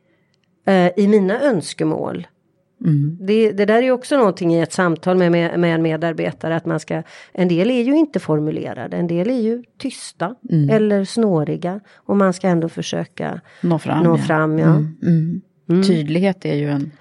eh, 0.68 0.88
i 0.98 1.08
mina 1.08 1.42
önskemål? 1.42 2.28
Mm. 2.86 3.18
Det, 3.22 3.52
det 3.52 3.66
där 3.66 3.76
är 3.78 3.82
ju 3.82 3.92
också 3.92 4.18
någonting 4.18 4.54
i 4.54 4.60
ett 4.62 4.74
samtal 4.74 5.18
med, 5.18 5.32
med, 5.32 5.60
med 5.60 5.76
en 5.76 5.82
medarbetare 5.82 6.56
att 6.56 6.66
man 6.66 6.80
ska, 6.80 7.04
en 7.32 7.48
del 7.48 7.72
är 7.72 7.82
ju 7.84 7.98
inte 7.98 8.20
formulerade, 8.20 8.98
en 8.98 9.08
del 9.08 9.30
är 9.30 9.42
ju 9.42 9.64
tysta 9.78 10.36
Mm. 10.52 10.70
eller 10.70 11.06
snåriga 11.06 11.80
och 11.96 12.18
man 12.18 12.34
ska 12.34 12.48
ändå 12.48 12.70
försöka 12.70 13.42
Nå 13.62 13.80
fram. 13.80 14.04
nå 14.04 14.18
ja. 14.18 14.18
fram. 14.18 14.60
Ja. 14.60 14.66
Mm. 14.66 14.98
Mm. 15.04 15.42
Mm. 15.70 15.84
Tydlighet 15.84 16.46
är 16.46 16.56
ju 16.56 16.70
en, 16.70 16.92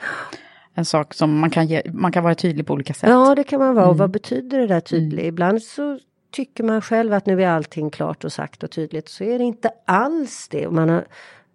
en 0.74 0.84
sak 0.84 1.14
som 1.14 1.38
man 1.38 1.50
kan, 1.50 1.66
ge, 1.66 1.82
man 1.92 2.12
kan 2.12 2.24
vara 2.24 2.34
tydlig 2.34 2.66
på 2.66 2.72
olika 2.72 2.94
sätt. 2.94 3.10
Ja, 3.10 3.34
det 3.34 3.44
kan 3.44 3.58
man 3.60 3.74
vara. 3.74 3.84
Och 3.84 3.90
Mm. 3.90 3.98
vad 3.98 4.10
betyder 4.10 4.58
det 4.58 4.66
där 4.66 4.80
tydligt? 4.80 5.24
Ibland 5.24 5.62
så 5.62 5.98
tycker 6.32 6.64
man 6.64 6.80
själv 6.82 7.12
att 7.12 7.26
nu 7.26 7.42
är 7.42 7.48
allting 7.48 7.90
klart 7.90 8.24
och 8.24 8.32
sagt 8.32 8.62
och 8.62 8.70
tydligt. 8.70 9.08
Så 9.08 9.24
är 9.24 9.38
det 9.38 9.44
inte 9.44 9.70
alls 9.86 10.48
det. 10.50 10.70
Man 10.70 10.88
har, 10.88 11.04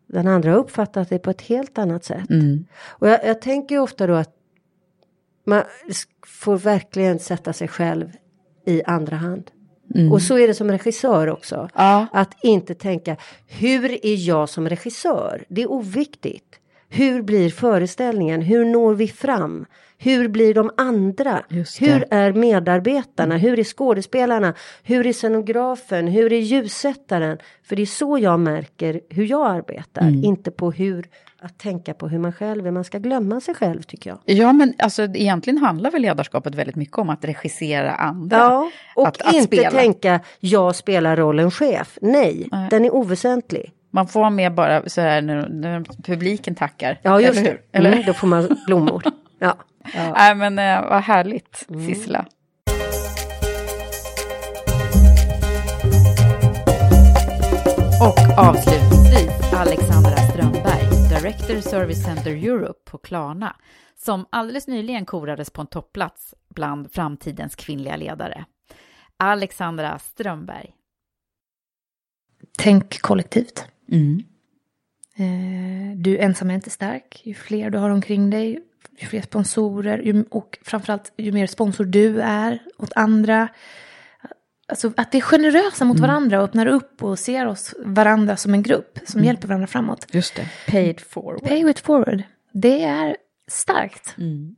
den 0.08 0.28
andra 0.28 0.52
har 0.52 0.58
uppfattat 0.58 1.10
det 1.10 1.20
på 1.20 1.30
ett 1.30 1.42
helt 1.42 1.78
annat 1.78 2.04
sätt. 2.06 2.30
Mm. 2.30 2.66
Och 2.88 3.10
jag, 3.10 3.26
jag 3.26 3.42
tänker 3.42 3.80
ofta 3.80 4.08
då 4.08 4.14
att 4.14 4.32
man 5.46 5.64
får 6.28 6.58
verkligen 6.58 7.20
sätta 7.20 7.54
sig 7.54 7.68
själv 7.68 8.12
i 8.66 8.84
andra 8.84 9.16
hand. 9.16 9.52
Mm. 9.96 10.12
Och 10.12 10.22
så 10.22 10.38
är 10.38 10.48
det 10.48 10.54
som 10.54 10.72
regissör 10.72 11.28
också. 11.28 11.70
Ja. 11.76 12.08
Att 12.14 12.44
inte 12.44 12.74
tänka, 12.76 13.18
hur 13.48 14.06
är 14.06 14.28
jag 14.28 14.50
som 14.50 14.70
regissör? 14.70 15.46
Det 15.50 15.62
är 15.62 15.72
oviktigt. 15.72 16.60
Hur 16.96 17.22
blir 17.22 17.50
föreställningen? 17.50 18.42
Hur 18.42 18.66
når 18.66 18.94
vi 18.94 19.08
fram? 19.08 19.66
Hur 19.98 20.28
blir 20.28 20.54
de 20.54 20.72
andra? 20.78 21.44
Hur 21.80 22.06
är 22.12 22.34
medarbetarna? 22.34 23.38
Hur 23.38 23.60
är 23.60 23.64
skådespelarna? 23.64 24.54
Hur 24.84 25.08
är 25.08 25.14
scenografen? 25.14 26.08
Hur 26.08 26.34
är 26.34 26.40
ljussättaren? 26.40 27.38
För 27.64 27.76
det 27.76 27.82
är 27.82 27.86
så 27.86 28.18
jag 28.18 28.40
märker 28.40 29.02
hur 29.10 29.26
jag 29.26 29.48
arbetar. 29.48 30.02
Mm. 30.02 30.24
Inte 30.24 30.52
på 30.52 30.72
hur, 30.72 31.08
att 31.40 31.58
tänka 31.58 31.94
på 31.94 32.08
hur 32.08 32.20
man 32.20 32.34
själv 32.34 32.68
är. 32.68 32.72
Man 32.72 32.84
ska 32.84 32.98
glömma 32.98 33.42
sig 33.42 33.56
själv 33.56 33.82
tycker 33.82 34.10
jag. 34.10 34.20
Ja, 34.26 34.54
men 34.54 34.74
alltså, 34.80 35.04
egentligen 35.04 35.58
handlar 35.58 35.92
väl 35.92 36.02
ledarskapet 36.02 36.56
väldigt 36.56 36.76
mycket 36.76 36.98
om 36.98 37.10
att 37.10 37.26
regissera 37.26 37.92
andra. 37.92 38.38
Ja, 38.38 38.72
och 38.96 39.08
att, 39.08 39.22
att 39.22 39.34
inte 39.34 39.58
spela. 39.58 39.72
tänka 39.72 40.20
jag 40.40 40.76
spelar 40.76 41.16
rollen 41.16 41.52
chef. 41.52 41.98
Nej, 42.02 42.48
Nej. 42.52 42.68
den 42.70 42.86
är 42.86 42.94
oväsentlig. 42.94 43.72
Man 43.96 44.08
får 44.08 44.30
med 44.30 44.54
bara 44.54 44.90
så 44.90 45.02
här 45.02 45.22
när, 45.22 45.50
när 45.50 45.84
publiken 46.04 46.56
tackar. 46.56 47.00
Ja, 47.04 47.22
just 47.22 47.32
eller 47.40 47.44
det. 47.44 47.50
hur? 47.50 47.62
Eller? 47.72 47.92
Mm, 47.92 48.04
då 48.06 48.14
får 48.14 48.28
man 48.28 48.50
blommor. 48.68 49.04
Ja. 49.40 49.58
Nej, 50.14 50.36
men 50.36 50.60
eh, 50.60 50.90
vad 50.90 51.02
härligt, 51.02 51.66
Mm. 51.70 51.88
Sissela. 51.88 52.26
Och 58.02 58.40
avslutningsvis 58.48 59.54
Alexandra 59.54 60.18
Strömberg, 60.18 60.84
Director 61.10 61.62
Service 61.62 62.04
Center 62.04 62.32
Europe 62.32 62.80
på 62.92 62.98
Klarna, 62.98 63.56
som 64.06 64.26
alldeles 64.30 64.68
nyligen 64.68 65.06
korades 65.06 65.50
på 65.50 65.62
en 65.62 65.68
topplats 65.68 66.34
bland 66.50 66.92
framtidens 66.94 67.56
kvinnliga 67.56 67.96
ledare. 67.96 68.46
Alexandra 69.18 70.00
Strömberg. 70.00 70.72
Tänk 72.58 73.02
kollektivt. 73.02 73.66
Mm. 73.92 74.24
Eh, 75.18 75.98
Du 75.98 76.18
ensam 76.18 76.50
är 76.50 76.54
inte 76.56 76.70
stark. 76.70 77.22
Ju 77.24 77.34
fler 77.34 77.70
du 77.70 77.78
har 77.78 77.90
omkring 77.90 78.30
dig, 78.30 78.60
ju 79.00 79.08
fler 79.08 79.22
sponsorer 79.22 79.98
ju, 80.00 80.24
och 80.30 80.58
framförallt 80.62 81.14
ju 81.18 81.32
mer 81.32 81.48
sponsor 81.48 81.84
du 81.86 82.22
är 82.22 82.60
åt 82.78 82.92
andra. 82.96 83.48
Alltså 84.68 84.94
att 84.98 85.14
vi 85.14 85.18
är 85.18 85.22
generösa 85.22 85.86
mot 85.86 86.00
varandra 86.00 86.38
och 86.38 86.44
öppnar 86.44 86.66
upp 86.66 87.04
och 87.04 87.20
ser 87.20 87.46
oss 87.46 87.74
varandra 87.86 88.38
som 88.38 88.54
en 88.54 88.64
grupp 88.64 89.00
som 89.08 89.18
Mm. 89.20 89.28
hjälper 89.28 89.48
varandra 89.48 89.68
framåt. 89.68 90.08
Just 90.12 90.36
det, 90.36 90.50
paid 90.68 91.00
forward. 91.02 91.42
Pay 91.48 91.70
it 91.70 91.80
forward. 91.80 92.24
Det 92.52 92.84
är 92.84 93.18
starkt, 93.48 94.16
Mm. 94.18 94.56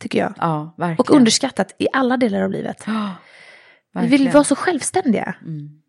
tycker 0.00 0.18
jag. 0.18 0.34
Ja, 0.38 0.74
verkligen. 0.76 0.98
Och 1.00 1.10
underskattat 1.10 1.74
i 1.78 1.86
alla 1.92 2.16
delar 2.16 2.42
av 2.42 2.50
livet. 2.50 2.84
vi 4.00 4.06
vill 4.06 4.28
vara 4.30 4.44
så 4.44 4.56
självständiga. 4.56 5.34
Mm. 5.42 5.80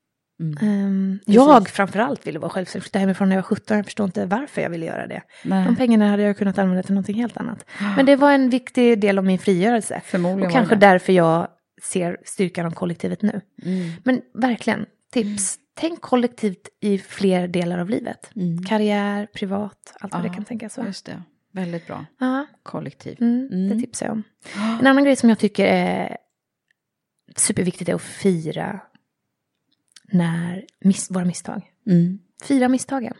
Ehm, 0.61 1.19
Precis. 1.25 1.35
jag 1.35 1.69
framförallt 1.69 2.27
ville 2.27 2.39
vara 2.39 2.49
självständig. 2.49 2.83
Flyttade 2.83 3.01
hemifrån 3.01 3.29
när 3.29 3.35
jag 3.35 3.41
var 3.41 3.47
17. 3.47 3.77
Jag 3.77 3.85
förstår 3.85 4.05
inte 4.05 4.25
varför 4.25 4.61
jag 4.61 4.69
ville 4.69 4.85
göra 4.85 5.07
det. 5.07 5.21
Nej. 5.43 5.65
De 5.65 5.75
pengarna 5.75 6.09
hade 6.09 6.23
jag 6.23 6.37
kunnat 6.37 6.57
använda 6.57 6.83
till 6.83 6.93
någonting 6.93 7.15
helt 7.15 7.37
annat. 7.37 7.65
Men 7.95 8.05
det 8.05 8.15
var 8.15 8.31
en 8.31 8.49
viktig 8.49 8.99
del 9.01 9.17
av 9.17 9.25
min 9.25 9.39
frigörelse. 9.39 10.01
Förmodligen 10.05 10.45
Och 10.47 10.51
kanske 10.53 10.75
därför 10.75 11.13
jag 11.13 11.47
ser 11.83 12.17
styrkan 12.25 12.65
av 12.65 12.71
kollektivet 12.71 13.21
nu. 13.21 13.41
Mm. 13.65 13.91
Men 14.03 14.21
verkligen, 14.33 14.85
tips. 15.13 15.57
Tänk 15.73 16.01
kollektivt 16.01 16.69
i 16.81 16.97
fler 16.97 17.47
delar 17.47 17.79
av 17.79 17.89
livet. 17.89 18.31
Mm. 18.35 18.63
Karriär, 18.63 19.25
privat, 19.25 19.93
allt 19.99 20.13
vad 20.13 20.25
Ja, 20.25 20.27
det 20.29 20.35
kan 20.35 20.45
tänkas 20.45 20.77
vara. 20.77 20.87
Just 20.87 21.05
det, 21.05 21.21
väldigt 21.53 21.87
bra. 21.87 22.05
Ja. 22.19 22.45
Kollektiv. 22.63 23.17
Mm, 23.21 23.69
Det 23.69 23.79
tipsar 23.79 24.05
jag 24.05 24.13
om. 24.13 24.23
En 24.79 24.87
annan 24.87 25.03
grej 25.03 25.15
som 25.15 25.29
jag 25.29 25.39
tycker 25.39 25.65
är 25.65 26.17
superviktigt 27.35 27.89
är 27.89 27.95
att 27.95 28.01
fira 28.01 28.79
när 30.11 30.65
miss, 30.81 31.11
våra 31.11 31.25
misstag. 31.25 31.61
Mm. 31.87 32.19
Fira 32.43 32.67
misstagen. 32.67 33.13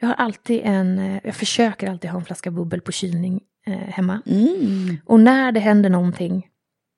Jag 0.00 0.08
har 0.08 0.14
alltid 0.14 0.60
en, 0.64 0.98
eh, 0.98 1.20
jag 1.24 1.34
försöker 1.34 1.90
alltid 1.90 2.10
ha 2.10 2.18
en 2.18 2.24
flaska 2.24 2.50
bubbel 2.50 2.80
på 2.80 2.92
kylning 2.92 3.40
eh, 3.66 3.72
hemma. 3.78 4.22
Mm. 4.26 4.96
Och 5.06 5.20
när 5.20 5.52
det 5.52 5.60
händer 5.60 5.90
någonting, 5.90 6.48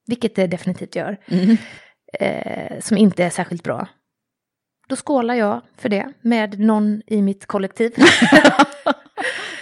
vilket 0.07 0.35
det 0.35 0.47
definitivt 0.47 0.97
gör, 0.97 1.17
Mm. 1.27 1.57
eh, 2.21 2.81
som 2.81 2.97
inte 2.97 3.25
är 3.25 3.31
särskilt 3.31 3.63
bra, 3.63 3.89
då 4.89 4.97
skålar 4.97 5.35
jag 5.35 5.61
för 5.77 5.89
det 5.89 6.13
med 6.21 6.59
någon 6.61 7.03
i 7.07 7.23
mitt 7.23 7.47
kollektiv. 7.47 7.93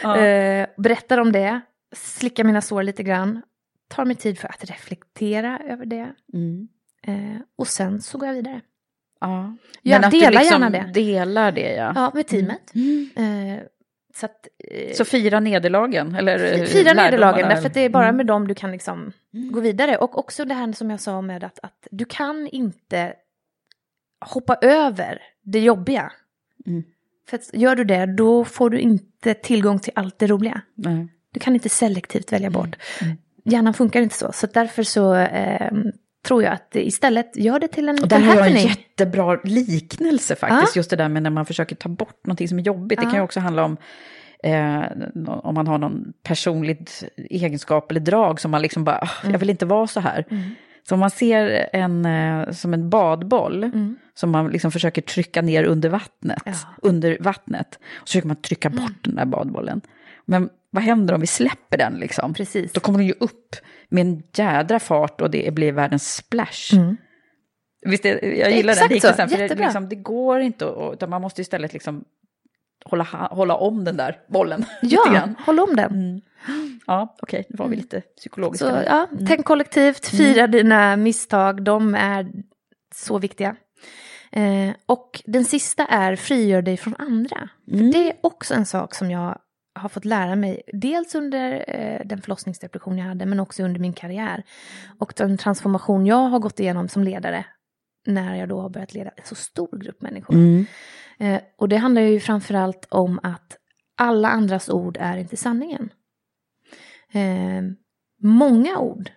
eh, 0.05 0.67
berättar 0.77 1.19
om 1.19 1.33
det, 1.33 1.61
slickar 1.97 2.45
mina 2.45 2.61
sår 2.61 2.83
lite 2.83 3.03
grann, 3.03 3.43
tar 3.89 4.05
mig 4.05 4.17
tid 4.17 4.39
för 4.39 4.49
att 4.49 4.65
reflektera 4.65 5.59
över 5.59 5.87
det. 5.87 6.15
Mm. 6.33 6.69
Eh, 7.07 7.41
och 7.59 7.67
sen 7.67 8.01
så 8.03 8.19
går 8.19 8.27
jag 8.29 8.35
vidare. 8.35 8.61
Ja. 9.21 9.57
Jag 9.83 10.01
Men 10.01 10.11
delar 10.11 10.31
liksom 10.31 10.63
gärna 10.63 10.71
det. 10.71 10.91
delar 10.95 11.53
det, 11.53 11.75
ja. 11.75 11.93
Ja, 11.95 12.11
med 12.15 12.27
teamet. 12.27 12.75
Mm. 12.75 13.11
Eh, 13.17 13.63
så 14.15 14.27
att, 14.27 14.49
eh, 14.71 14.93
Så 14.95 15.05
fira 15.05 15.41
nederlagen? 15.41 16.15
Eller 16.15 16.59
eh, 16.61 16.65
Fira 16.65 16.93
nederlagen, 16.93 17.21
lärdomarna? 17.21 17.49
därför 17.55 17.67
att 17.67 17.75
det 17.75 17.81
är 17.81 17.89
bara 17.89 18.05
Mm. 18.05 18.17
med 18.17 18.27
dem 18.27 18.49
du 18.49 18.55
kan 18.55 18.73
liksom 18.73 19.13
gå 19.33 19.61
vidare. 19.61 19.97
Och 19.97 20.19
också 20.19 20.45
det 20.45 20.55
här 20.55 20.73
som 20.73 20.91
jag 20.91 21.01
sa 21.01 21.21
med 21.21 21.45
att, 21.45 21.59
att 21.63 21.87
du 21.91 22.05
kan 22.05 22.47
inte 22.49 23.13
hoppa 24.21 24.55
över 24.63 25.19
det 25.43 25.61
jobbiga. 25.61 26.13
Mm. 26.67 26.83
För 27.29 27.37
att 27.37 27.51
gör 27.55 27.77
du 27.77 27.85
det, 27.85 28.07
då 28.07 28.45
får 28.45 28.71
du 28.71 28.79
inte 28.81 29.35
tillgång 29.35 29.79
till 29.79 29.93
allt 29.97 30.19
det 30.19 30.27
roliga. 30.27 30.61
Du 31.33 31.41
kan 31.41 31.55
inte 31.55 31.69
selektivt 31.69 32.33
välja 32.33 32.51
bort. 32.51 32.77
Hjärnan 33.45 33.75
funkar 33.75 34.03
inte 34.03 34.15
så. 34.17 34.33
Så 34.33 34.47
därför 34.47 34.83
så 34.83 35.15
eh, 35.15 35.73
tror 36.27 36.43
jag 36.43 36.53
att 36.53 36.77
istället 36.77 37.37
gör 37.37 37.59
det 37.61 37.69
till 37.69 37.89
en 37.89 37.95
Och 37.95 38.03
liten 38.03 38.21
där 38.21 38.27
har 38.29 38.35
jag 38.37 38.47
en 38.47 38.67
jättebra 38.69 39.41
liknelse 39.45 40.37
faktiskt, 40.37 40.77
Ja. 40.77 40.79
just 40.81 40.91
det 40.91 40.97
där 40.97 41.09
med 41.09 41.23
när 41.23 41.31
man 41.31 41.47
försöker 41.47 41.77
ta 41.77 41.89
bort 41.89 42.27
någonting 42.27 42.49
som 42.49 42.59
är 42.59 42.63
jobbigt. 42.63 42.99
Det 42.99 43.05
Ja. 43.05 43.11
kan 43.11 43.19
ju 43.19 43.25
också 43.25 43.41
handla 43.41 43.65
om 43.65 43.77
eh, 44.45 44.83
om 45.27 45.55
man 45.55 45.67
har 45.67 45.79
någon 45.79 46.13
personligt 46.23 47.05
egenskap 47.17 47.91
eller 47.91 48.01
drag 48.01 48.41
som 48.41 48.51
man 48.51 48.63
liksom 48.63 48.85
bara, 48.85 48.97
"Ah, 48.99 49.11
jag 49.31 49.39
vill 49.39 49.51
inte 49.51 49.67
vara 49.67 49.87
så 49.87 50.01
här. 50.01 50.25
Mm. 50.31 50.43
Så 50.89 50.95
om 50.95 51.01
man 51.01 51.11
ser 51.11 51.69
en 51.73 52.05
eh, 52.07 52.51
som 52.51 52.75
en 52.75 52.91
badboll 52.91 53.65
Mm. 53.65 53.97
som 54.15 54.31
man 54.31 54.49
liksom 54.49 54.73
försöker 54.73 55.03
trycka 55.03 55.43
ner 55.43 55.65
under 55.65 55.89
vattnet, 55.89 56.43
under 56.83 57.17
vattnet, 57.21 57.79
och 58.01 58.09
så 58.09 58.13
försöker 58.13 58.27
man 58.29 58.37
trycka 58.37 58.69
Mm. 58.69 58.83
bort 58.85 59.05
den 59.05 59.15
där 59.15 59.25
badbollen. 59.25 59.81
Men 60.25 60.49
vad 60.71 60.83
händer 60.83 61.15
om 61.15 61.21
vi 61.21 61.27
släpper 61.27 61.79
den 61.79 61.95
liksom? 61.95 62.35
Precis. 62.35 62.73
Då 62.73 62.81
kommer 62.81 62.99
den 62.99 63.07
ju 63.07 63.15
upp 63.21 63.57
med 63.89 64.01
en 64.07 64.23
jädra 64.35 64.81
fart 64.81 65.21
och 65.21 65.31
det 65.31 65.55
blir 65.55 65.73
världens 65.73 66.15
splash. 66.15 66.75
Mm. 66.75 66.97
Visst, 67.87 68.05
jag 68.05 68.51
gillar 68.53 68.73
Exakt 68.73 68.89
den 68.89 68.95
liknelsen, 68.95 69.29
för 69.29 69.39
det, 69.49 69.55
liksom, 69.55 69.89
det 69.89 69.97
går 69.97 70.41
inte, 70.41 70.67
att- 70.69 70.93
utan 70.95 71.11
man 71.11 71.23
måste 71.23 71.41
istället 71.41 71.73
liksom 71.73 72.05
hålla, 72.85 73.05
hålla 73.31 73.55
om 73.57 73.85
den 73.85 73.97
där 73.97 74.17
bollen 74.29 74.65
Ja, 74.83 75.29
håll 75.47 75.61
om 75.61 75.77
den. 75.77 75.93
Mm. 75.93 76.21
Ja, 76.87 77.17
okej, 77.23 77.45
nu 77.49 77.57
var 77.57 77.69
vi 77.69 77.77
lite 77.77 78.01
psykologiska. 78.01 78.65
Så 78.71 78.83
ja, 78.87 79.07
Mm. 79.13 79.27
tänk 79.27 79.45
kollektivt, 79.47 80.07
fira 80.07 80.47
dina 80.47 80.97
misstag, 80.97 81.63
de 81.65 81.95
är 81.95 82.27
så 82.95 83.19
viktiga. 83.19 83.57
Eh, 84.33 84.71
och 84.87 85.23
den 85.25 85.45
sista 85.45 85.87
är 85.87 86.17
frigör 86.17 86.63
dig 86.63 86.77
från 86.77 86.95
andra. 86.99 87.49
För 87.71 87.93
det 87.93 88.09
är 88.11 88.17
också 88.23 88.55
en 88.55 88.67
sak 88.67 88.95
som 88.95 89.11
jag 89.11 89.39
har 89.75 89.89
fått 89.89 90.05
lära 90.05 90.37
mig, 90.37 90.63
dels 90.73 91.15
under 91.15 91.65
eh, 91.69 92.07
den 92.07 92.23
förlossningsdepression 92.23 92.99
jag 92.99 93.07
hade, 93.07 93.27
men 93.27 93.41
också 93.41 93.63
under 93.63 93.81
min 93.81 93.93
karriär. 93.93 94.43
Och 94.99 95.13
den 95.17 95.39
transformation 95.39 96.07
jag 96.07 96.29
har 96.29 96.39
gått 96.39 96.61
igenom 96.61 96.89
som 96.89 97.05
ledare, 97.05 97.45
när 98.07 98.37
jag 98.37 98.49
då 98.49 98.61
har 98.61 98.71
börjat 98.71 98.95
leda 98.95 99.11
en 99.11 99.25
så 99.25 99.35
stor 99.35 99.79
grupp 99.79 100.03
människor. 100.03 100.35
Mm. 100.35 100.67
Eh, 101.19 101.41
och 101.59 101.69
det 101.69 101.77
handlar 101.77 102.03
ju 102.03 102.21
framförallt 102.21 102.87
om 102.91 103.21
att 103.23 103.57
alla 103.97 104.29
andras 104.29 104.69
ord 104.69 104.97
är 105.01 105.17
inte 105.17 105.37
sanningen. 105.37 105.93
Eh, 107.13 107.63
många 108.23 108.79
ord 108.79 109.11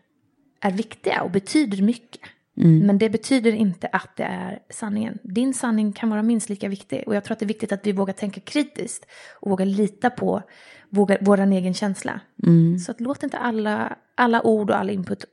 är 0.62 0.72
viktiga 0.72 1.22
och 1.22 1.32
betyder 1.32 1.82
mycket. 1.82 2.22
Mm. 2.58 2.80
Men 2.80 2.98
det 2.98 3.10
betyder 3.10 3.52
inte 3.52 3.88
att 3.88 4.16
det 4.16 4.24
är 4.24 4.60
sanningen. 4.70 5.18
Din 5.24 5.54
sanning 5.54 5.94
kan 5.94 6.10
vara 6.10 6.24
minst 6.24 6.50
lika 6.50 6.68
viktig. 6.68 7.04
Och 7.08 7.16
jag 7.16 7.24
tror 7.24 7.34
att 7.34 7.40
det 7.40 7.46
är 7.46 7.48
viktigt 7.48 7.72
att 7.72 7.88
vi 7.88 7.92
vågar 7.92 8.14
tänka 8.14 8.42
kritiskt 8.42 9.06
och 9.40 9.52
vågar 9.52 9.66
lita 9.66 10.10
på 10.10 10.44
vågar, 10.90 11.18
vår 11.22 11.40
egen 11.40 11.74
känsla. 11.74 12.20
Mm. 12.44 12.80
Så 12.80 12.92
att 12.92 13.02
låt 13.02 13.24
inte 13.24 13.38
alla, 13.38 13.98
alla 14.16 14.42
ord 14.42 14.70
och 14.70 14.78
all 14.78 14.90
input 14.90 15.26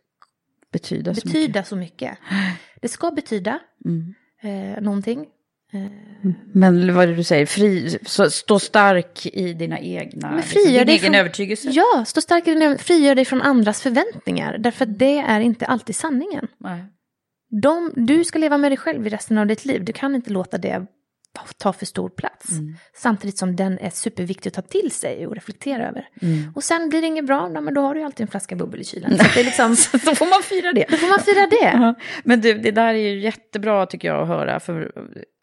betyda, 0.72 1.14
så, 1.14 1.20
betyda 1.26 1.46
mycket. 1.46 1.68
så 1.68 1.76
mycket. 1.76 2.18
Det 2.80 2.88
ska 2.88 3.10
betyda 3.10 3.58
mm. 3.84 4.14
eh, 4.42 4.82
någonting. 4.82 5.26
Eh. 5.72 6.30
Men 6.52 6.94
vad 6.94 7.04
är 7.04 7.08
det 7.08 7.14
du 7.14 7.24
säger, 7.24 7.46
Fri, 7.46 7.98
så, 8.02 8.30
stå 8.30 8.58
stark 8.58 9.26
i 9.26 9.52
dina 9.52 9.78
egna, 9.78 10.30
Men 10.30 10.42
frigör 10.42 10.84
din 10.84 10.88
egen 10.88 11.00
från, 11.00 11.14
övertygelse? 11.14 11.68
Ja, 11.70 12.04
stå 12.06 12.20
stark 12.20 12.48
i 12.48 12.54
din 12.54 12.78
frigör 12.78 13.14
dig 13.14 13.24
från 13.24 13.42
andras 13.42 13.82
förväntningar. 13.82 14.58
Därför 14.58 14.84
att 14.84 14.98
det 14.98 15.18
är 15.18 15.40
inte 15.40 15.66
alltid 15.66 15.96
sanningen. 15.96 16.46
Nej. 16.58 16.84
De, 17.50 17.92
du 17.96 18.24
ska 18.24 18.38
leva 18.38 18.58
med 18.58 18.70
dig 18.70 18.76
själv 18.78 19.06
i 19.06 19.10
resten 19.10 19.38
av 19.38 19.46
ditt 19.46 19.64
liv. 19.64 19.84
Du 19.84 19.92
kan 19.92 20.14
inte 20.14 20.30
låta 20.30 20.58
det 20.58 20.86
ta 21.58 21.72
för 21.72 21.86
stor 21.86 22.08
plats. 22.08 22.50
Mm. 22.52 22.74
Samtidigt 22.94 23.38
som 23.38 23.56
den 23.56 23.78
är 23.78 23.90
superviktig 23.90 24.48
att 24.48 24.54
ta 24.54 24.62
till 24.62 24.90
sig 24.90 25.26
och 25.26 25.34
reflektera 25.34 25.88
över. 25.88 26.08
Mm. 26.22 26.52
Och 26.54 26.64
sen 26.64 26.88
blir 26.88 27.00
det 27.00 27.06
inget 27.06 27.26
bra, 27.26 27.48
men 27.48 27.74
då 27.74 27.80
har 27.80 27.94
du 27.94 28.00
ju 28.00 28.06
alltid 28.06 28.24
en 28.24 28.30
flaska 28.30 28.56
bubbel 28.56 28.80
i 28.80 28.84
kylen. 28.84 29.10
Så 29.18 29.24
det 29.34 29.40
är 29.40 29.44
liksom, 29.44 29.70
då 30.04 30.14
får 30.14 30.26
man 30.26 30.42
fira 30.42 30.72
det. 30.72 30.86
Då 30.90 30.96
får 30.96 31.08
man 31.08 31.20
fira 31.20 31.46
det. 31.46 31.94
Men 32.24 32.40
du, 32.40 32.54
det 32.54 32.70
där 32.70 32.94
är 32.94 33.08
ju 33.08 33.20
jättebra 33.20 33.86
tycker 33.86 34.08
jag 34.08 34.22
att 34.22 34.28
höra. 34.28 34.60
För 34.60 34.92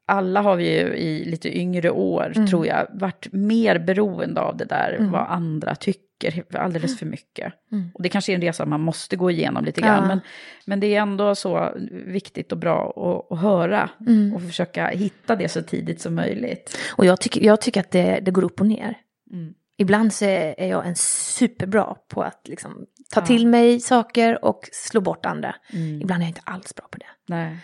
alla 0.08 0.42
har 0.42 0.56
vi 0.56 0.80
ju 0.80 0.96
i 0.96 1.26
lite 1.26 1.58
yngre 1.58 1.90
år, 1.90 2.34
mm. 2.36 2.48
tror 2.48 2.68
jag, 2.68 2.88
varit 2.94 3.28
mer 3.32 3.80
beroende 3.80 4.42
av 4.42 4.58
det 4.58 4.66
där, 4.66 4.96
mm. 5.00 5.12
vad 5.12 5.28
andra 5.30 5.76
tycker 5.76 6.07
alldeles 6.54 7.00
för 7.00 7.06
mycket. 7.06 7.54
Mm. 7.72 7.90
Och 7.94 8.04
det 8.04 8.10
kanske 8.10 8.32
är 8.32 8.36
en 8.36 8.42
resa 8.42 8.66
man 8.66 8.82
måste 8.82 9.16
gå 9.16 9.32
igenom 9.32 9.66
lite 9.66 9.82
grann, 9.82 10.02
ja. 10.02 10.08
men, 10.08 10.20
men 10.66 10.80
det 10.80 10.96
är 10.96 11.02
ändå 11.02 11.36
så 11.36 11.74
viktigt 11.92 12.52
och 12.52 12.58
bra 12.58 12.90
att, 12.90 13.38
att 13.38 13.42
höra 13.44 13.90
mm. 14.08 14.34
och 14.34 14.42
försöka 14.42 14.88
hitta 14.88 15.36
det 15.36 15.50
så 15.50 15.62
tidigt 15.62 16.02
som 16.02 16.16
möjligt. 16.16 16.78
Och 16.92 17.06
jag 17.06 17.22
tycker, 17.22 17.42
jag 17.42 17.62
tycker 17.62 17.80
att 17.80 17.92
det, 17.92 18.20
det 18.20 18.32
går 18.32 18.44
upp 18.44 18.62
och 18.62 18.68
ner. 18.68 18.98
Mm. 19.34 19.54
Ibland 19.78 20.14
så 20.14 20.26
är 20.26 20.68
jag 20.68 20.88
en 20.88 20.96
superbra 20.96 21.96
på 22.08 22.22
att 22.22 22.48
liksom 22.48 22.86
ta 23.14 23.20
ja. 23.22 23.26
till 23.26 23.48
mig 23.48 23.80
saker 23.80 24.46
och 24.46 24.70
slå 24.72 25.02
bort 25.02 25.26
andra. 25.26 25.56
Mm. 25.74 26.02
Ibland 26.02 26.22
är 26.22 26.26
jag 26.26 26.30
inte 26.30 26.42
alls 26.44 26.76
bra 26.76 26.88
på 26.92 26.98
det. 26.98 27.34
Nej 27.34 27.58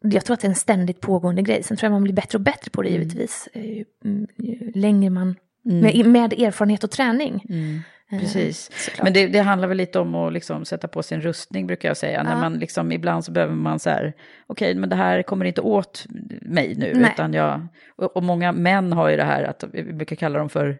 jag 0.00 0.24
tror 0.24 0.34
att 0.34 0.40
det 0.40 0.46
är 0.46 0.50
en 0.50 0.54
ständigt 0.54 1.00
pågående 1.00 1.42
grej. 1.42 1.62
Sen 1.62 1.76
tror 1.76 1.86
jag 1.86 1.92
man 1.92 2.02
blir 2.02 2.14
bättre 2.14 2.38
och 2.38 2.42
bättre 2.42 2.70
på 2.70 2.82
det 2.82 2.88
mm. 2.88 3.02
givetvis. 3.02 3.48
Eh, 3.52 3.64
ju, 3.64 3.84
mm, 4.04 4.26
ju 4.36 4.72
längre 4.74 5.10
man, 5.10 5.36
mm. 5.66 5.80
med, 5.80 6.06
med, 6.06 6.32
erfarenhet 6.32 6.84
och 6.84 6.90
träning. 6.90 7.44
Mm. 7.48 7.80
Eh, 8.12 8.18
Precis. 8.18 8.70
Såklart. 8.72 9.04
Men 9.04 9.12
det, 9.12 9.26
det, 9.26 9.38
handlar 9.38 9.68
väl 9.68 9.76
lite 9.76 9.98
om 9.98 10.14
att 10.14 10.32
liksom 10.32 10.64
sätta 10.64 10.88
på 10.88 11.02
sin 11.02 11.20
rustning 11.20 11.66
brukar 11.66 11.88
jag 11.88 11.96
säga. 11.96 12.18
Ja. 12.18 12.22
När 12.22 12.36
man 12.36 12.58
liksom, 12.58 12.92
ibland 12.92 13.24
så 13.24 13.32
behöver 13.32 13.54
man 13.54 13.78
så 13.78 13.90
här, 13.90 14.12
okej 14.46 14.70
okay, 14.70 14.80
men 14.80 14.88
det 14.88 14.96
här 14.96 15.22
kommer 15.22 15.44
inte 15.44 15.60
åt 15.60 16.06
mig 16.42 16.74
nu. 16.74 16.92
Nej. 16.94 17.10
Utan 17.12 17.34
jag, 17.34 17.66
och, 17.96 18.16
och, 18.16 18.22
många 18.22 18.52
män 18.52 18.92
har 18.92 19.08
ju 19.08 19.16
det 19.16 19.24
här 19.24 19.42
att 19.42 19.64
vi 19.72 19.92
brukar 19.92 20.16
kalla 20.16 20.38
dem 20.38 20.48
för 20.48 20.78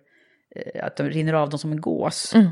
eh, 0.56 0.84
att 0.84 0.96
de 0.96 1.02
rinner 1.02 1.32
av 1.32 1.50
dem 1.50 1.58
som 1.58 1.72
en 1.72 1.80
gås. 1.80 2.34
Mm 2.34 2.50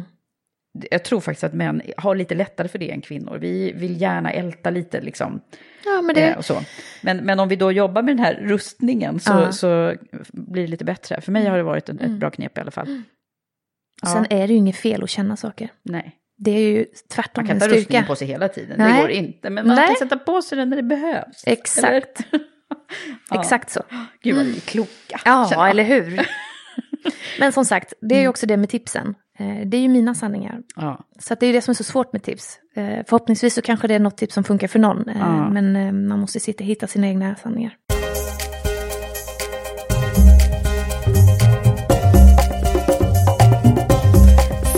jag 0.91 1.05
tror 1.05 1.21
faktiskt 1.21 1.45
att 1.45 1.55
män 1.55 1.83
har 1.97 2.15
lite 2.15 2.35
lättare 2.35 2.69
för 2.69 2.79
det 2.79 2.91
än 2.91 3.01
kvinnor. 3.01 3.39
Vi 3.39 3.73
vill 3.73 4.01
gärna 4.01 4.33
älta 4.33 4.71
lite 4.71 5.01
liksom. 5.01 5.41
Ja, 5.85 6.03
men, 6.03 6.15
det... 6.15 6.29
Eh, 6.29 6.37
och 6.37 6.45
så. 6.45 6.61
Men, 7.03 7.17
men 7.17 7.41
om 7.41 7.49
vi 7.49 7.57
då 7.57 7.73
jobbar 7.73 8.03
med 8.03 8.17
den 8.17 8.25
här 8.25 8.35
rustningen 8.35 9.21
så, 9.21 9.33
ja. 9.33 9.53
så 9.53 9.95
blir 10.33 10.63
det 10.63 10.69
lite 10.69 10.85
bättre. 10.85 11.21
För 11.21 11.33
mig 11.33 11.47
har 11.47 11.57
det 11.57 11.63
varit 11.63 11.89
ett, 11.89 11.97
ett 11.97 12.07
mm. 12.07 12.19
bra 12.19 12.31
knep 12.31 12.59
i 12.59 12.61
alla 12.61 12.71
fall. 12.71 12.87
Mm. 12.87 13.03
Ja. 14.03 14.09
Sen 14.09 14.27
är 14.31 14.47
det 14.47 14.53
ju 14.53 14.59
inget 14.59 14.77
fel 14.77 15.03
att 15.03 15.11
känna 15.11 15.37
saker. 15.37 15.69
Nej. 15.83 16.17
Det 16.37 16.51
är 16.51 16.61
ju 16.61 16.87
tvärtom 17.15 17.47
Man 17.47 17.49
kan 17.49 17.61
ta 17.61 17.77
rustningen 17.77 18.07
på 18.07 18.17
sig 18.17 18.29
hela 18.29 18.49
tiden, 18.49 18.79
Nej. 18.79 18.93
det 18.93 19.01
går 19.01 19.11
inte. 19.11 19.51
Men 19.51 19.67
man 19.67 19.77
Nej. 19.77 19.87
kan 19.87 19.97
sätta 19.97 20.17
på 20.17 20.43
sig 20.43 20.59
den 20.59 20.71
när 20.71 20.77
det 20.77 20.83
behövs. 20.83 21.45
Exakt. 21.47 22.21
ja. 23.31 23.41
Exakt 23.41 23.71
så. 23.71 23.83
Gud 24.23 24.37
vad 24.37 24.45
vi 24.45 24.57
är 24.57 24.61
kloka. 24.61 25.21
Ja, 25.25 25.69
eller 25.69 25.85
hur. 25.85 26.27
men 27.39 27.53
som 27.53 27.65
sagt, 27.65 27.93
det 28.01 28.15
är 28.15 28.19
ju 28.19 28.25
mm. 28.25 28.31
också 28.31 28.47
det 28.47 28.57
med 28.57 28.69
tipsen. 28.69 29.15
Eh, 29.39 29.67
det 29.67 29.77
är 29.77 29.81
ju 29.81 29.89
mina 29.89 30.15
sanningar. 30.15 30.61
Ja. 30.77 31.01
Så 31.19 31.35
det 31.35 31.47
är 31.47 31.49
ju 31.49 31.53
det 31.53 31.63
som 31.63 31.73
är 31.73 31.75
så 31.75 31.85
svårt 31.85 32.13
med 32.13 32.23
tips. 32.23 32.59
Eh, 32.75 33.05
förhoppningsvis 33.07 33.55
så 33.55 33.63
kanske 33.63 33.89
det 33.89 33.95
är 33.95 33.99
något 33.99 34.17
tips 34.17 34.35
som 34.35 34.45
funkar 34.45 34.69
för 34.69 34.79
någon. 34.79 35.09
Eh, 35.09 35.19
ja. 35.19 35.51
Men 35.51 36.07
man 36.09 36.21
måste 36.21 36.41
sitta 36.41 36.65
och 36.65 36.69
hitta 36.69 36.87
sina 36.87 37.07
egna 37.07 37.35
sanningar. 37.35 37.77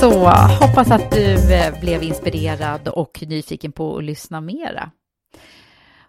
Så 0.00 0.28
hoppas 0.60 0.90
att 0.90 1.10
du 1.10 1.36
blev 1.80 2.02
inspirerad 2.02 2.88
och 2.88 3.24
nyfiken 3.26 3.72
på 3.72 3.96
att 3.96 4.04
lyssna 4.04 4.40
mera. 4.40 4.90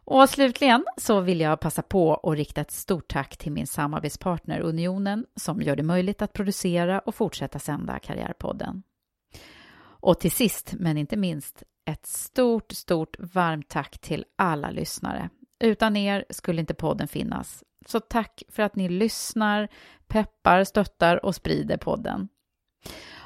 Och 0.09 0.29
slutligen 0.29 0.85
så 0.97 1.21
vill 1.21 1.39
jag 1.39 1.59
passa 1.59 1.81
på 1.81 2.15
att 2.15 2.37
rikta 2.37 2.61
ett 2.61 2.71
stort 2.71 3.07
tack 3.07 3.37
till 3.37 3.51
min 3.51 3.67
samarbetspartner 3.67 4.59
Unionen 4.59 5.25
som 5.35 5.61
gör 5.61 5.75
det 5.75 5.83
möjligt 5.83 6.21
att 6.21 6.33
producera 6.33 6.99
och 6.99 7.15
fortsätta 7.15 7.59
sända 7.59 7.99
Karriärpodden. 7.99 8.83
Och 9.79 10.19
till 10.19 10.31
sist, 10.31 10.73
men 10.73 10.97
inte 10.97 11.17
minst, 11.17 11.63
ett 11.85 12.05
stort, 12.05 12.71
stort 12.71 13.15
varmt 13.19 13.69
tack 13.69 13.99
till 13.99 14.25
alla 14.35 14.69
lyssnare. 14.69 15.29
Utan 15.59 15.95
er 15.95 16.25
skulle 16.29 16.61
inte 16.61 16.73
podden 16.73 17.07
finnas. 17.07 17.63
Så 17.85 17.99
tack 17.99 18.43
för 18.49 18.63
att 18.63 18.75
ni 18.75 18.89
lyssnar, 18.89 19.67
peppar, 20.07 20.63
stöttar 20.63 21.25
och 21.25 21.35
sprider 21.35 21.77
podden. 21.77 22.27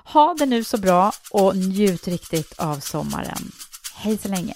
Ha 0.05 0.35
det 0.39 0.45
nu 0.45 0.63
så 0.63 0.77
bra 0.77 1.11
och 1.31 1.55
njut 1.55 2.07
riktigt 2.07 2.59
av 2.59 2.75
sommaren. 2.75 3.51
Hej 3.95 4.17
så 4.17 4.29
länge! 4.29 4.55